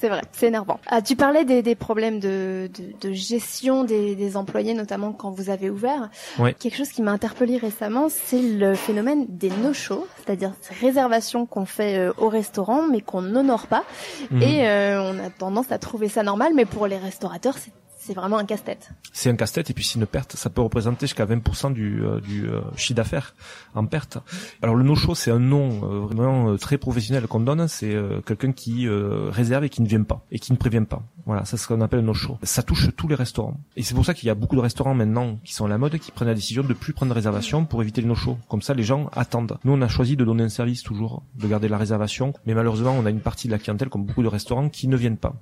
C'est 0.00 0.08
vrai, 0.08 0.22
c'est 0.32 0.46
énervant. 0.46 0.78
Ah, 0.86 1.02
tu 1.02 1.16
parlais 1.16 1.44
des, 1.44 1.62
des 1.62 1.74
problèmes 1.74 2.20
de, 2.20 2.70
de, 2.78 3.08
de 3.08 3.12
gestion 3.12 3.84
des, 3.84 4.14
des 4.14 4.36
employés, 4.36 4.74
notamment 4.74 5.12
quand 5.12 5.30
vous 5.30 5.50
avez 5.50 5.70
ouvert. 5.70 6.10
Quelque 6.58 6.76
chose 6.76 6.90
qui 6.90 7.02
m'a 7.02 7.10
interpellé 7.12 7.56
récemment, 7.56 8.08
c'est 8.08 8.40
le 8.40 8.74
phénomène 8.74 9.26
des 9.28 9.50
no-shows, 9.50 10.06
c'est-à-dire 10.24 10.52
ces 10.60 10.74
réservations 10.74 11.46
qu'on 11.46 11.64
fait 11.64 11.98
euh, 11.98 12.12
au 12.18 12.28
restaurant, 12.28 12.86
mais 12.88 13.00
qu'on 13.00 13.22
n'honore 13.22 13.66
pas. 13.66 13.84
Mhm. 14.30 14.42
Et 14.42 14.68
euh, 14.68 15.02
on 15.02 15.18
a 15.18 15.30
tendance 15.30 15.72
à 15.72 15.78
trouver 15.78 16.08
ça 16.08 16.22
normal, 16.22 16.52
mais 16.54 16.64
pour 16.64 16.86
les 16.86 16.98
restaurateurs, 16.98 17.56
c'est 17.58 17.72
c'est 18.08 18.14
vraiment 18.14 18.38
un 18.38 18.46
casse-tête. 18.46 18.90
c'est 19.12 19.28
un 19.28 19.36
casse-tête 19.36 19.68
et 19.68 19.74
puis 19.74 19.84
c'est 19.84 19.98
une 19.98 20.06
perte. 20.06 20.34
Ça 20.34 20.48
peut 20.48 20.62
représenter 20.62 21.06
jusqu'à 21.06 21.26
20% 21.26 21.74
du, 21.74 22.02
euh, 22.02 22.20
du 22.20 22.48
euh, 22.48 22.62
chiffre 22.74 22.96
d'affaires 22.96 23.34
en 23.74 23.84
perte. 23.84 24.16
Alors 24.62 24.76
le 24.76 24.82
no-show, 24.82 25.14
c'est 25.14 25.30
un 25.30 25.38
nom 25.38 25.84
euh, 25.84 26.00
vraiment 26.06 26.56
très 26.56 26.78
professionnel 26.78 27.26
qu'on 27.26 27.40
donne. 27.40 27.68
C'est 27.68 27.94
quelqu'un 28.24 28.52
qui 28.52 28.88
réserve 28.88 29.64
et 29.64 29.68
qui 29.68 29.82
ne 29.82 29.86
vient 29.86 30.02
pas 30.04 30.24
et 30.30 30.38
qui 30.38 30.52
ne 30.52 30.56
prévient 30.56 30.86
pas. 30.88 31.02
Voilà, 31.26 31.44
c'est 31.44 31.58
ce 31.58 31.68
qu'on 31.68 31.82
appelle 31.82 31.98
un 31.98 32.04
no-show. 32.04 32.38
Ça 32.42 32.62
touche 32.62 32.88
tous 32.96 33.08
les 33.08 33.14
restaurants. 33.14 33.60
Et 33.76 33.82
c'est 33.82 33.94
pour 33.94 34.06
ça 34.06 34.14
qu'il 34.14 34.26
y 34.28 34.30
a 34.30 34.34
beaucoup 34.34 34.56
de 34.56 34.62
restaurants 34.62 34.94
maintenant 34.94 35.38
qui 35.44 35.52
sont 35.52 35.66
à 35.66 35.68
la 35.68 35.76
mode 35.76 35.98
qui 35.98 36.10
prennent 36.10 36.28
la 36.28 36.34
décision 36.34 36.62
de 36.62 36.72
plus 36.72 36.94
prendre 36.94 37.14
réservation 37.14 37.66
pour 37.66 37.82
éviter 37.82 38.00
le 38.00 38.08
no-show. 38.08 38.38
Comme 38.48 38.62
ça, 38.62 38.72
les 38.72 38.84
gens 38.84 39.10
attendent. 39.14 39.58
Nous, 39.64 39.72
on 39.72 39.82
a 39.82 39.88
choisi 39.88 40.16
de 40.16 40.24
donner 40.24 40.44
un 40.44 40.48
service 40.48 40.82
toujours, 40.82 41.22
de 41.34 41.46
garder 41.46 41.68
la 41.68 41.76
réservation. 41.76 42.32
Mais 42.46 42.54
malheureusement, 42.54 42.92
on 42.92 43.04
a 43.04 43.10
une 43.10 43.20
partie 43.20 43.48
de 43.48 43.52
la 43.52 43.58
clientèle, 43.58 43.90
comme 43.90 44.06
beaucoup 44.06 44.22
de 44.22 44.28
restaurants, 44.28 44.70
qui 44.70 44.88
ne 44.88 44.96
viennent 44.96 45.18
pas. 45.18 45.34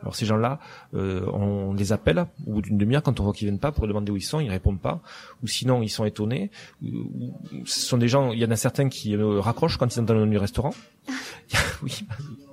Alors 0.00 0.16
ces 0.16 0.24
gens-là, 0.24 0.60
euh, 0.94 1.26
on 1.32 1.74
les 1.74 1.92
appelle 1.92 2.13
au 2.46 2.52
bout 2.54 2.62
d'une 2.62 2.78
demi-heure 2.78 3.02
quand 3.02 3.20
on 3.20 3.24
voit 3.24 3.32
qu'ils 3.32 3.48
viennent 3.48 3.58
pas 3.58 3.72
pour 3.72 3.86
demander 3.86 4.10
où 4.12 4.16
ils 4.16 4.22
sont, 4.22 4.40
ils 4.40 4.50
répondent 4.50 4.80
pas, 4.80 5.00
ou 5.42 5.46
sinon 5.46 5.82
ils 5.82 5.88
sont 5.88 6.04
étonnés. 6.04 6.50
Ou- 6.82 6.86
ou- 6.88 7.34
Ce 7.66 7.80
sont 7.80 7.98
des 7.98 8.08
gens, 8.08 8.32
il 8.32 8.38
y 8.38 8.44
en 8.44 8.50
a 8.50 8.56
certains 8.56 8.88
qui 8.88 9.14
euh, 9.16 9.40
raccrochent 9.40 9.76
quand 9.76 9.94
ils 9.94 10.00
entendent 10.00 10.16
le 10.16 10.24
nom 10.24 10.30
du 10.30 10.38
restaurant. 10.38 10.74
oui, 11.82 12.04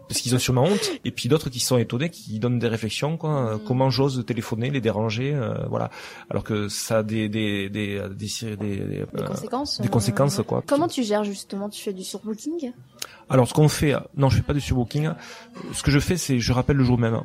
parce 0.08 0.20
qu'ils 0.20 0.36
ont 0.36 0.40
sûrement 0.40 0.64
honte. 0.64 0.92
Et 1.06 1.12
puis 1.12 1.30
d'autres 1.30 1.50
qui 1.50 1.60
sont 1.62 1.78
étonnés, 1.78 2.10
qui 2.10 2.38
donnent 2.40 2.60
des 2.60 2.68
réflexions, 2.68 3.16
quoi. 3.16 3.54
Euh, 3.54 3.58
Comment 3.66 3.90
j'ose 3.90 4.26
téléphoner, 4.26 4.70
les 4.70 4.82
déranger, 4.82 5.34
euh, 5.34 5.54
voilà. 5.70 5.90
Alors 6.30 6.44
que 6.44 6.68
ça 6.68 6.98
a 7.00 7.04
des 7.04 7.30
des 7.30 7.70
des 7.70 8.02
des, 8.10 8.16
des, 8.16 8.56
des, 8.58 8.78
Des 8.86 9.00
euh, 9.18 9.26
conséquences 9.28 9.80
des 9.80 9.88
euh, 9.88 9.90
conséquences, 9.90 10.42
quoi. 10.46 10.64
Comment 10.68 10.88
tu 10.90 11.04
gères 11.04 11.24
justement? 11.24 11.70
Tu 11.70 11.82
fais 11.82 11.94
du 11.94 12.04
surbooking? 12.04 12.74
Alors 13.30 13.48
ce 13.48 13.54
qu'on 13.54 13.70
fait, 13.70 13.94
non, 14.18 14.30
je 14.30 14.36
fais 14.38 14.42
pas 14.44 14.54
de 14.54 14.60
surbooking. 14.60 15.12
Ce 15.74 15.82
que 15.84 15.92
je 15.92 16.00
fais, 16.00 16.18
c'est 16.18 16.40
je 16.40 16.52
rappelle 16.52 16.76
le 16.76 16.84
jour 16.84 16.98
même. 16.98 17.22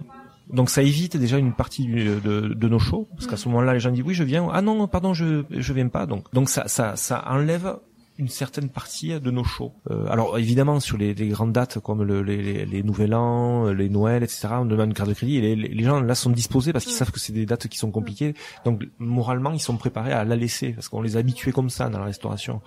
Donc 0.52 0.70
ça 0.70 0.82
évite 0.82 1.16
déjà 1.16 1.38
une 1.38 1.52
partie 1.52 1.84
du- 1.86 2.04
de, 2.20 2.40
de 2.54 2.68
nos 2.68 2.78
shows, 2.78 3.08
parce 3.14 3.26
qu'à 3.26 3.36
ce 3.36 3.48
moment-là, 3.48 3.74
les 3.74 3.80
gens 3.80 3.90
disent 3.90 4.04
oui, 4.06 4.14
je 4.14 4.24
viens. 4.24 4.48
Ah 4.52 4.62
non, 4.62 4.86
pardon, 4.86 5.12
je 5.14 5.44
je 5.50 5.72
viens 5.72 5.88
pas. 5.88 6.06
Donc 6.06 6.32
donc 6.32 6.48
ça 6.48 6.68
ça 6.68 6.94
ça 6.96 7.24
enlève 7.28 7.76
une 8.18 8.28
certaine 8.28 8.70
partie 8.70 9.20
de 9.20 9.30
nos 9.30 9.44
shows. 9.44 9.72
Euh, 9.90 10.06
alors 10.08 10.38
évidemment 10.38 10.80
sur 10.80 10.96
les, 10.96 11.12
les 11.12 11.28
grandes 11.28 11.52
dates 11.52 11.78
comme 11.80 12.02
le, 12.02 12.22
les, 12.22 12.40
les, 12.42 12.64
les 12.64 12.82
Nouvel 12.82 13.12
An, 13.12 13.70
les 13.72 13.90
Noël, 13.90 14.22
etc. 14.22 14.48
On 14.52 14.64
demande 14.64 14.86
une 14.88 14.94
carte 14.94 15.10
de 15.10 15.14
crédit 15.14 15.36
et 15.36 15.54
les, 15.54 15.68
les 15.68 15.84
gens 15.84 16.00
là 16.00 16.14
sont 16.14 16.30
disposés 16.30 16.72
parce 16.72 16.86
qu'ils 16.86 16.94
savent 16.94 17.10
que 17.10 17.20
c'est 17.20 17.34
des 17.34 17.44
dates 17.44 17.68
qui 17.68 17.76
sont 17.76 17.90
compliquées. 17.90 18.32
Donc 18.64 18.84
moralement 18.98 19.52
ils 19.52 19.60
sont 19.60 19.76
préparés 19.76 20.12
à 20.12 20.24
la 20.24 20.34
laisser 20.36 20.72
parce 20.72 20.88
qu'on 20.88 21.02
les 21.02 21.16
a 21.16 21.20
habitués 21.20 21.52
comme 21.52 21.68
ça 21.68 21.90
dans 21.90 21.98
la 21.98 22.06
restauration. 22.06 22.62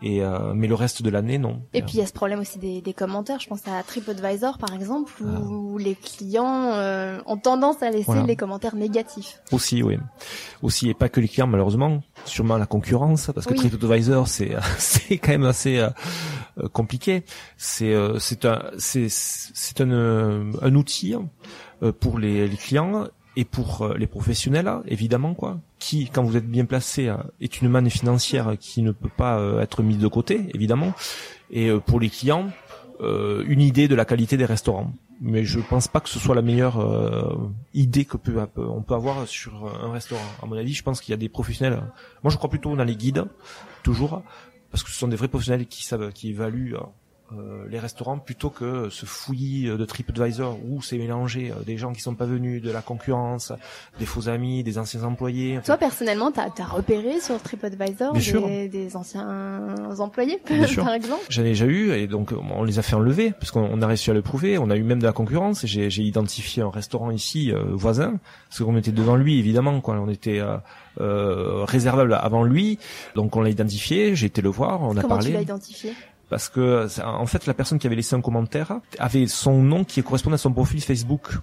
Et 0.00 0.22
euh, 0.22 0.52
mais 0.54 0.68
le 0.68 0.74
reste 0.76 1.02
de 1.02 1.10
l'année 1.10 1.38
non. 1.38 1.60
Et 1.74 1.82
puis 1.82 1.94
il 1.94 1.98
y 1.98 2.02
a 2.02 2.06
ce 2.06 2.12
problème 2.12 2.38
aussi 2.38 2.58
des, 2.58 2.80
des 2.80 2.92
commentaires. 2.94 3.40
Je 3.40 3.48
pense 3.48 3.66
à 3.66 3.82
TripAdvisor 3.82 4.56
par 4.58 4.72
exemple, 4.72 5.12
où 5.22 5.76
Ah. 5.78 5.82
les 5.82 5.94
clients 5.96 6.70
euh, 6.74 7.18
ont 7.26 7.36
tendance 7.36 7.82
à 7.82 7.90
laisser 7.90 8.04
Voilà. 8.04 8.22
les 8.22 8.36
commentaires 8.36 8.76
négatifs. 8.76 9.40
Aussi, 9.50 9.82
oui. 9.82 9.98
Aussi, 10.62 10.88
et 10.88 10.94
pas 10.94 11.08
que 11.08 11.20
les 11.20 11.26
clients, 11.28 11.48
malheureusement. 11.48 12.00
Sûrement 12.24 12.58
la 12.58 12.66
concurrence, 12.66 13.30
parce 13.34 13.46
que 13.46 13.52
Oui. 13.54 13.58
TripAdvisor, 13.58 14.28
c'est, 14.28 14.52
c'est 14.78 15.18
quand 15.18 15.32
même 15.32 15.44
assez, 15.46 15.78
euh, 15.78 15.88
compliqué. 16.72 17.24
C'est 17.56 17.94
c'est 18.18 18.44
un 18.44 18.62
c'est 18.78 19.08
c'est 19.08 19.80
un, 19.80 20.52
un 20.62 20.74
outil 20.74 21.14
pour 22.00 22.18
les, 22.18 22.48
les 22.48 22.56
clients 22.56 23.06
et 23.38 23.44
pour 23.44 23.94
les 23.96 24.06
professionnels 24.06 24.70
évidemment 24.86 25.32
quoi 25.32 25.58
qui 25.78 26.10
quand 26.10 26.24
vous 26.24 26.36
êtes 26.36 26.48
bien 26.48 26.64
placé 26.64 27.10
est 27.40 27.62
une 27.62 27.68
manne 27.68 27.88
financière 27.88 28.56
qui 28.58 28.82
ne 28.82 28.90
peut 28.90 29.10
pas 29.16 29.40
être 29.62 29.82
mise 29.82 29.98
de 29.98 30.08
côté 30.08 30.46
évidemment 30.54 30.92
et 31.50 31.70
pour 31.86 32.00
les 32.00 32.10
clients 32.10 32.50
une 33.00 33.60
idée 33.60 33.86
de 33.86 33.94
la 33.94 34.04
qualité 34.04 34.36
des 34.36 34.44
restaurants 34.44 34.92
mais 35.20 35.44
je 35.44 35.60
pense 35.60 35.88
pas 35.88 36.00
que 36.00 36.08
ce 36.08 36.18
soit 36.18 36.34
la 36.34 36.42
meilleure 36.42 36.80
euh, 36.80 37.50
idée 37.74 38.04
que 38.04 38.16
peut 38.16 38.40
on 38.56 38.82
peut 38.82 38.94
avoir 38.94 39.26
sur 39.26 39.66
un 39.82 39.90
restaurant. 39.92 40.22
À 40.42 40.46
mon 40.46 40.56
avis, 40.56 40.74
je 40.74 40.82
pense 40.82 41.00
qu'il 41.00 41.10
y 41.12 41.14
a 41.14 41.16
des 41.16 41.28
professionnels. 41.28 41.82
Moi, 42.22 42.30
je 42.30 42.36
crois 42.36 42.50
plutôt 42.50 42.74
dans 42.76 42.84
les 42.84 42.96
guides, 42.96 43.24
toujours, 43.82 44.22
parce 44.70 44.82
que 44.82 44.90
ce 44.90 44.98
sont 44.98 45.08
des 45.08 45.16
vrais 45.16 45.28
professionnels 45.28 45.66
qui 45.66 45.84
savent, 45.84 46.12
qui 46.12 46.30
évaluent 46.30 46.74
euh, 46.74 46.80
les 47.68 47.78
restaurants 47.78 48.18
plutôt 48.18 48.50
que 48.50 48.88
ce 48.90 49.06
fouillis 49.06 49.66
de 49.66 49.84
TripAdvisor 49.84 50.58
où 50.66 50.82
c'est 50.82 50.98
mélangé 50.98 51.50
euh, 51.50 51.62
des 51.64 51.76
gens 51.76 51.92
qui 51.92 52.00
sont 52.00 52.14
pas 52.14 52.24
venus, 52.24 52.62
de 52.62 52.70
la 52.70 52.82
concurrence, 52.82 53.52
des 53.98 54.06
faux 54.06 54.28
amis, 54.28 54.62
des 54.62 54.78
anciens 54.78 55.04
employés. 55.04 55.60
Toi 55.64 55.76
personnellement, 55.76 56.32
t'as 56.32 56.48
as 56.58 56.66
repéré 56.66 57.20
sur 57.20 57.40
TripAdvisor 57.40 58.12
des, 58.14 58.68
des, 58.68 58.96
anciens 58.96 59.74
employés 59.98 60.40
par 60.76 60.92
exemple? 60.92 61.22
J'en 61.28 61.42
ai 61.42 61.50
déjà 61.50 61.66
eu 61.66 61.92
et 61.92 62.06
donc 62.06 62.32
on 62.32 62.64
les 62.64 62.78
a 62.78 62.82
fait 62.82 62.94
enlever 62.94 63.32
parce 63.32 63.50
qu'on 63.50 63.80
a 63.80 63.86
réussi 63.86 64.10
à 64.10 64.14
le 64.14 64.22
prouver. 64.22 64.58
On 64.58 64.70
a 64.70 64.76
eu 64.76 64.82
même 64.82 65.00
de 65.00 65.06
la 65.06 65.12
concurrence. 65.12 65.66
J'ai 65.66 66.02
identifié 66.02 66.62
un 66.62 66.70
restaurant 66.70 67.10
ici 67.10 67.52
euh, 67.52 67.62
voisin 67.72 68.18
parce 68.48 68.62
qu'on 68.62 68.76
était 68.76 68.92
devant 68.92 69.16
lui 69.16 69.38
évidemment 69.38 69.80
quoi. 69.80 69.96
On 69.96 70.08
était 70.08 70.40
euh, 71.00 71.64
réservable 71.64 72.14
avant 72.14 72.42
lui, 72.42 72.78
donc 73.14 73.36
on 73.36 73.42
l'a 73.42 73.50
identifié. 73.50 74.16
J'ai 74.16 74.26
été 74.26 74.42
le 74.42 74.48
voir, 74.48 74.82
on 74.82 74.96
a 74.96 75.02
parlé. 75.02 75.02
Comment 75.02 75.20
tu 75.20 75.32
l'as 75.32 75.42
identifié? 75.42 75.92
Parce 76.28 76.48
que 76.48 76.86
en 77.02 77.26
fait 77.26 77.46
la 77.46 77.54
personne 77.54 77.78
qui 77.78 77.86
avait 77.86 77.96
laissé 77.96 78.14
un 78.14 78.20
commentaire 78.20 78.80
avait 78.98 79.26
son 79.26 79.62
nom 79.62 79.84
qui 79.84 80.02
correspondait 80.02 80.34
à 80.34 80.38
son 80.38 80.52
profil 80.52 80.80
Facebook. 80.80 81.38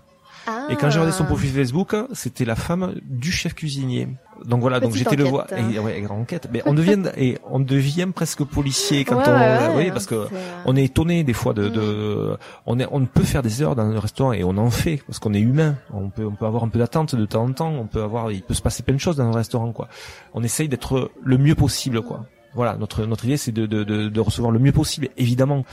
Ah. 0.48 0.68
Et 0.70 0.76
quand 0.76 0.90
j'ai 0.90 1.00
regardé 1.00 1.12
son 1.12 1.26
profil 1.26 1.50
Facebook, 1.50 1.96
c'était 2.14 2.46
la 2.46 2.56
femme 2.56 2.96
du 3.04 3.32
chef 3.32 3.56
cuisinier. 3.56 4.08
Donc 4.46 4.62
voilà, 4.62 4.80
donc 4.80 4.94
j'étais 4.94 5.16
le 5.16 5.24
voir. 5.24 5.48
Et, 5.54 5.80
ouais, 5.80 6.02
grande 6.02 6.22
enquête. 6.22 6.50
Mais 6.52 6.62
on 6.66 6.74
devient 6.74 7.02
et 7.18 7.38
on 7.50 7.60
devient 7.60 8.08
presque 8.14 8.44
policier 8.44 9.06
quand 9.06 9.24
on, 9.28 9.78
oui, 9.78 9.90
parce 9.92 10.06
que 10.06 10.28
on 10.66 10.76
est 10.76 10.84
étonné 10.84 11.24
des 11.24 11.34
fois 11.34 11.54
de, 11.54 11.70
de, 11.70 12.34
mm. 12.34 12.38
on 12.68 12.80
est, 12.80 12.88
on 12.92 13.06
peut 13.06 13.24
faire 13.24 13.42
des 13.42 13.62
heures 13.62 13.76
dans 13.76 13.84
un 13.84 14.00
restaurant 14.00 14.34
et 14.34 14.44
on 14.44 14.58
en 14.58 14.70
fait 14.70 15.02
parce 15.08 15.20
qu'on 15.20 15.34
est 15.34 15.40
humain. 15.40 15.78
On 15.94 16.10
peut, 16.10 16.26
on 16.26 16.36
peut 16.36 16.46
avoir 16.46 16.64
un 16.64 16.70
peu 16.70 16.80
d'attente 16.80 17.16
de 17.16 17.26
temps 17.26 17.44
en 17.44 17.54
temps. 17.54 17.74
On 17.74 17.88
peut 17.88 18.04
avoir, 18.04 18.32
il 18.32 18.44
peut 18.44 18.54
se 18.54 18.62
passer 18.62 18.84
plein 18.84 18.96
de 18.96 19.00
choses 19.00 19.18
dans 19.18 19.26
un 19.26 19.36
restaurant 19.36 19.72
quoi. 19.72 19.88
On 20.34 20.44
essaye 20.44 20.70
d'être 20.70 21.12
le 21.24 21.38
mieux 21.38 21.56
possible 21.56 22.02
quoi. 22.02 22.26
Voilà, 22.56 22.76
notre 22.78 23.06
notre 23.06 23.26
idée 23.26 23.38
c'est 23.38 23.52
de, 23.52 23.66
de, 23.66 23.84
de, 23.84 24.20
recevoir 24.20 24.52
le 24.52 24.60
mieux 24.60 24.72
possible, 24.72 25.10
évidemment. 25.18 25.66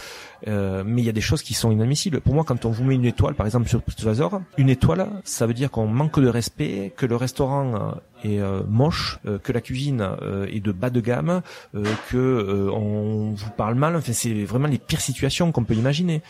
Euh, 0.49 0.83
mais 0.85 1.03
il 1.03 1.05
y 1.05 1.09
a 1.09 1.12
des 1.12 1.21
choses 1.21 1.43
qui 1.43 1.55
sont 1.55 1.71
inadmissibles. 1.71 2.21
Pour 2.21 2.35
moi, 2.35 2.45
quand 2.45 2.65
on 2.65 2.71
vous 2.71 2.85
met 2.85 2.97
une 2.97 3.05
étoile, 3.05 3.35
par 3.35 3.47
exemple 3.47 3.69
sur 3.69 3.83
TripAdvisor, 3.83 4.43
une 4.59 4.69
étoile, 4.69 5.09
ça 5.25 5.47
veut 5.47 5.55
dire 5.55 5.71
qu'on 5.71 5.87
manque 5.87 6.19
de 6.19 6.29
respect, 6.29 6.93
que 6.97 7.07
le 7.07 7.17
restaurant 7.17 7.75
euh, 8.25 8.29
est 8.29 8.41
euh, 8.41 8.62
moche, 8.69 9.19
que 9.43 9.53
la 9.53 9.61
cuisine 9.61 10.07
est 10.49 10.61
de 10.61 10.73
bas 10.73 10.91
de 10.91 11.01
gamme, 11.01 11.43
que 12.11 12.71
on 12.73 13.31
vous 13.31 13.51
parle 13.57 13.75
mal. 13.77 13.97
Enfin, 13.97 14.12
c'est 14.12 14.45
vraiment 14.45 14.69
les 14.69 14.79
pires 14.79 15.01
situations 15.01 15.53
qu'on 15.53 15.65
peut 15.65 15.75
imaginer 15.75 16.23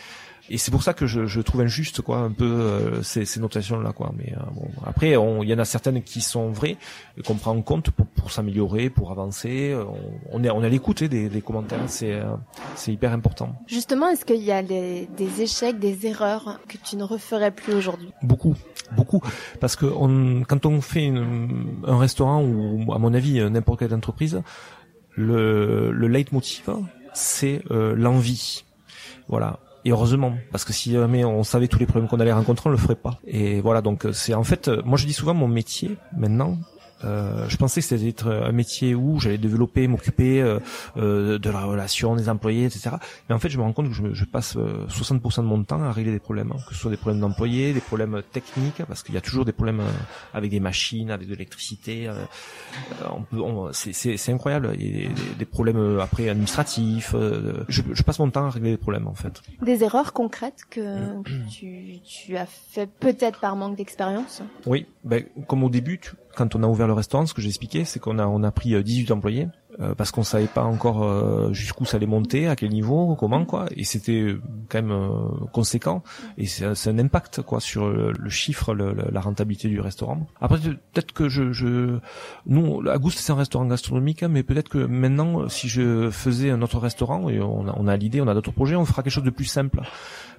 et 0.49 0.57
c'est 0.57 0.71
pour 0.71 0.83
ça 0.83 0.93
que 0.93 1.07
je, 1.07 1.25
je, 1.25 1.39
trouve 1.39 1.61
injuste 1.61 2.01
quoi 2.01 2.17
un 2.17 2.31
peu 2.31 2.43
euh, 2.45 3.01
ces, 3.01 3.23
ces 3.23 3.39
notations 3.39 3.79
là 3.79 3.93
quoi. 3.93 4.11
Mais 4.17 4.33
euh, 4.33 4.41
bon 4.53 4.67
après 4.85 5.11
il 5.11 5.49
y 5.49 5.53
en 5.53 5.59
a 5.59 5.65
certaines 5.65 6.01
qui 6.03 6.19
sont 6.19 6.49
vraies 6.49 6.77
et 7.17 7.21
qu'on 7.21 7.35
prend 7.35 7.51
en 7.51 7.61
compte 7.61 7.91
pour, 7.91 8.05
pour 8.07 8.31
s'améliorer 8.31 8.89
pour 8.89 9.11
avancer. 9.11 9.73
On, 9.75 10.39
on 10.39 10.43
est 10.43 10.49
on 10.49 10.61
est 10.61 10.65
à 10.65 10.69
l'écoute 10.69 11.01
hein, 11.01 11.07
des, 11.07 11.29
des, 11.29 11.41
commentaires. 11.41 11.79
C'est 11.87 12.11
euh, 12.11 12.35
c'est 12.75 12.91
hyper 12.91 13.13
important. 13.13 13.55
Justement 13.67 14.09
est-ce 14.09 14.25
qu'il 14.25 14.43
y 14.43 14.51
a 14.51 14.61
des, 14.61 15.07
des 15.15 15.41
échecs 15.41 15.79
des 15.79 16.07
erreurs 16.07 16.59
que 16.67 16.77
tu 16.77 16.97
ne 16.97 17.03
referais 17.03 17.51
plus 17.51 17.73
aujourd'hui? 17.73 18.11
Beaucoup 18.21 18.55
beaucoup. 18.97 19.21
Parce 19.61 19.77
que 19.77 19.85
on, 19.85 20.43
quand 20.43 20.65
on 20.65 20.81
fait 20.81 21.05
une, 21.05 21.81
un 21.87 21.97
restaurant 21.97 22.43
ou 22.43 22.91
à 22.93 22.99
mon 22.99 23.13
avis 23.13 23.39
n'importe 23.49 23.79
quelle 23.79 23.93
entreprise 23.93 24.41
le, 25.15 25.91
le 25.91 26.07
leitmotiv 26.07 26.69
c'est 27.13 27.61
l'envie. 27.69 28.65
Voilà 29.29 29.59
et 29.85 29.91
heureusement, 29.91 30.35
parce 30.51 30.65
que 30.65 30.73
si 30.73 30.91
jamais 30.91 31.25
on 31.25 31.43
savait 31.43 31.67
tous 31.67 31.79
les 31.79 31.85
problèmes 31.85 32.09
qu'on 32.09 32.19
allait 32.19 32.33
rencontrer, 32.33 32.69
on 32.69 32.71
le 32.71 32.77
ferait 32.77 32.95
pas. 32.95 33.19
Et 33.25 33.61
voilà, 33.61 33.81
donc 33.81 34.07
c'est 34.13 34.33
en 34.33 34.43
fait, 34.43 34.69
moi 34.85 34.97
je 34.97 35.05
dis 35.05 35.13
souvent 35.13 35.33
mon 35.33 35.47
métier 35.47 35.97
maintenant, 36.17 36.57
euh, 37.03 37.47
je 37.47 37.57
pensais 37.57 37.81
que 37.81 37.87
c'était 37.87 38.07
être 38.07 38.31
un 38.31 38.51
métier 38.51 38.95
où 38.95 39.19
j'allais 39.19 39.37
développer, 39.37 39.87
m'occuper 39.87 40.41
euh, 40.41 40.59
euh, 40.97 41.37
de 41.37 41.49
la 41.49 41.61
relation 41.61 42.15
des 42.15 42.29
employés, 42.29 42.65
etc. 42.65 42.91
Mais 43.29 43.35
en 43.35 43.39
fait, 43.39 43.49
je 43.49 43.57
me 43.57 43.63
rends 43.63 43.73
compte 43.73 43.89
que 43.89 43.93
je, 43.93 44.13
je 44.13 44.25
passe 44.25 44.55
60% 44.55 45.37
de 45.37 45.41
mon 45.43 45.63
temps 45.63 45.81
à 45.81 45.91
régler 45.91 46.11
des 46.11 46.19
problèmes, 46.19 46.51
hein, 46.51 46.59
que 46.67 46.73
ce 46.73 46.79
soit 46.79 46.91
des 46.91 46.97
problèmes 46.97 47.21
d'employés, 47.21 47.73
des 47.73 47.81
problèmes 47.81 48.21
techniques, 48.31 48.83
parce 48.87 49.03
qu'il 49.03 49.15
y 49.15 49.17
a 49.17 49.21
toujours 49.21 49.45
des 49.45 49.51
problèmes 49.51 49.81
avec 50.33 50.51
des 50.51 50.59
machines, 50.59 51.11
avec 51.11 51.27
de 51.27 51.33
l'électricité. 51.33 52.09
on 53.09 53.21
peut, 53.23 53.41
c'est 53.73 54.31
incroyable. 54.31 54.71
Il 54.79 54.85
y 54.85 55.05
a 55.05 55.09
des, 55.09 55.15
des 55.39 55.45
problèmes 55.45 55.99
après 55.99 56.29
administratifs. 56.29 57.15
Je, 57.67 57.81
je, 57.91 58.03
passe 58.03 58.19
mon 58.19 58.29
temps 58.29 58.45
à 58.45 58.49
régler 58.49 58.71
des 58.71 58.77
problèmes, 58.77 59.07
en 59.07 59.13
fait. 59.13 59.41
Des 59.61 59.83
erreurs 59.83 60.13
concrètes 60.13 60.63
que, 60.69 61.21
que 61.23 61.49
tu, 61.49 61.99
tu 62.03 62.37
as 62.37 62.45
fait 62.45 62.89
peut-être 62.89 63.39
par 63.39 63.55
manque 63.55 63.75
d'expérience? 63.75 64.41
Oui, 64.65 64.85
ben, 65.03 65.23
comme 65.47 65.63
au 65.63 65.69
début, 65.69 65.99
tu, 65.99 66.11
quand 66.35 66.55
on 66.55 66.63
a 66.63 66.67
ouvert 66.67 66.87
le 66.87 66.93
restaurant, 66.93 67.25
ce 67.25 67.33
que 67.33 67.41
j'ai 67.41 67.49
expliqué, 67.49 67.85
c'est 67.85 67.99
qu'on 67.99 68.19
a 68.19 68.25
on 68.27 68.43
a 68.43 68.51
pris 68.51 68.81
18 68.81 69.09
euh, 69.09 69.13
employés 69.13 69.47
euh, 69.79 69.95
parce 69.95 70.11
qu'on 70.11 70.23
savait 70.23 70.47
pas 70.47 70.63
encore 70.63 71.03
euh, 71.03 71.51
jusqu'où 71.53 71.85
ça 71.85 71.97
allait 71.97 72.05
monter, 72.05 72.47
à 72.47 72.55
quel 72.55 72.69
niveau, 72.69 73.15
comment 73.15 73.45
quoi, 73.45 73.65
et 73.75 73.83
c'était 73.83 74.35
quand 74.69 74.81
même 74.81 75.09
conséquent. 75.51 76.03
Et 76.37 76.45
c'est 76.45 76.87
un 76.87 76.99
impact 76.99 77.41
quoi 77.41 77.59
sur 77.59 77.87
le, 77.87 78.29
chiffre, 78.29 78.73
la 78.73 79.21
rentabilité 79.21 79.67
du 79.67 79.79
restaurant. 79.79 80.27
Après 80.41 80.59
peut-être 80.59 81.13
que 81.13 81.29
je, 81.29 81.51
je 81.51 81.99
nous 82.45 82.81
à 82.89 82.97
Gouste 82.97 83.19
c'est 83.19 83.31
un 83.31 83.37
restaurant 83.37 83.65
gastronomique, 83.65 84.23
hein, 84.23 84.29
mais 84.29 84.43
peut-être 84.43 84.69
que 84.69 84.79
maintenant 84.79 85.47
si 85.49 85.69
je 85.69 86.09
faisais 86.09 86.49
un 86.49 86.61
autre 86.61 86.79
restaurant 86.79 87.29
et 87.29 87.39
on 87.39 87.67
a, 87.67 87.75
on 87.77 87.87
a 87.87 87.97
l'idée, 87.97 88.21
on 88.21 88.27
a 88.27 88.33
d'autres 88.33 88.51
projets, 88.51 88.75
on 88.75 88.85
fera 88.85 89.03
quelque 89.03 89.13
chose 89.13 89.23
de 89.23 89.29
plus 89.29 89.45
simple. 89.45 89.81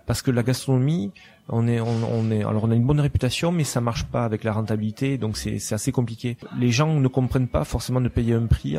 Parce 0.06 0.20
que 0.20 0.30
la 0.30 0.42
gastronomie, 0.42 1.12
on 1.48 1.68
est, 1.68 1.80
on, 1.80 2.30
est, 2.30 2.42
alors 2.42 2.64
on 2.64 2.70
a 2.70 2.74
une 2.74 2.86
bonne 2.86 3.00
réputation, 3.00 3.52
mais 3.52 3.64
ça 3.64 3.80
marche 3.80 4.04
pas 4.04 4.24
avec 4.24 4.44
la 4.44 4.52
rentabilité, 4.52 5.18
donc 5.18 5.36
c'est, 5.36 5.60
assez 5.72 5.92
compliqué. 5.92 6.36
Les 6.58 6.70
gens 6.70 6.94
ne 6.94 7.08
comprennent 7.08 7.48
pas 7.48 7.64
forcément 7.64 8.00
de 8.00 8.08
payer 8.08 8.34
un 8.34 8.46
prix. 8.46 8.76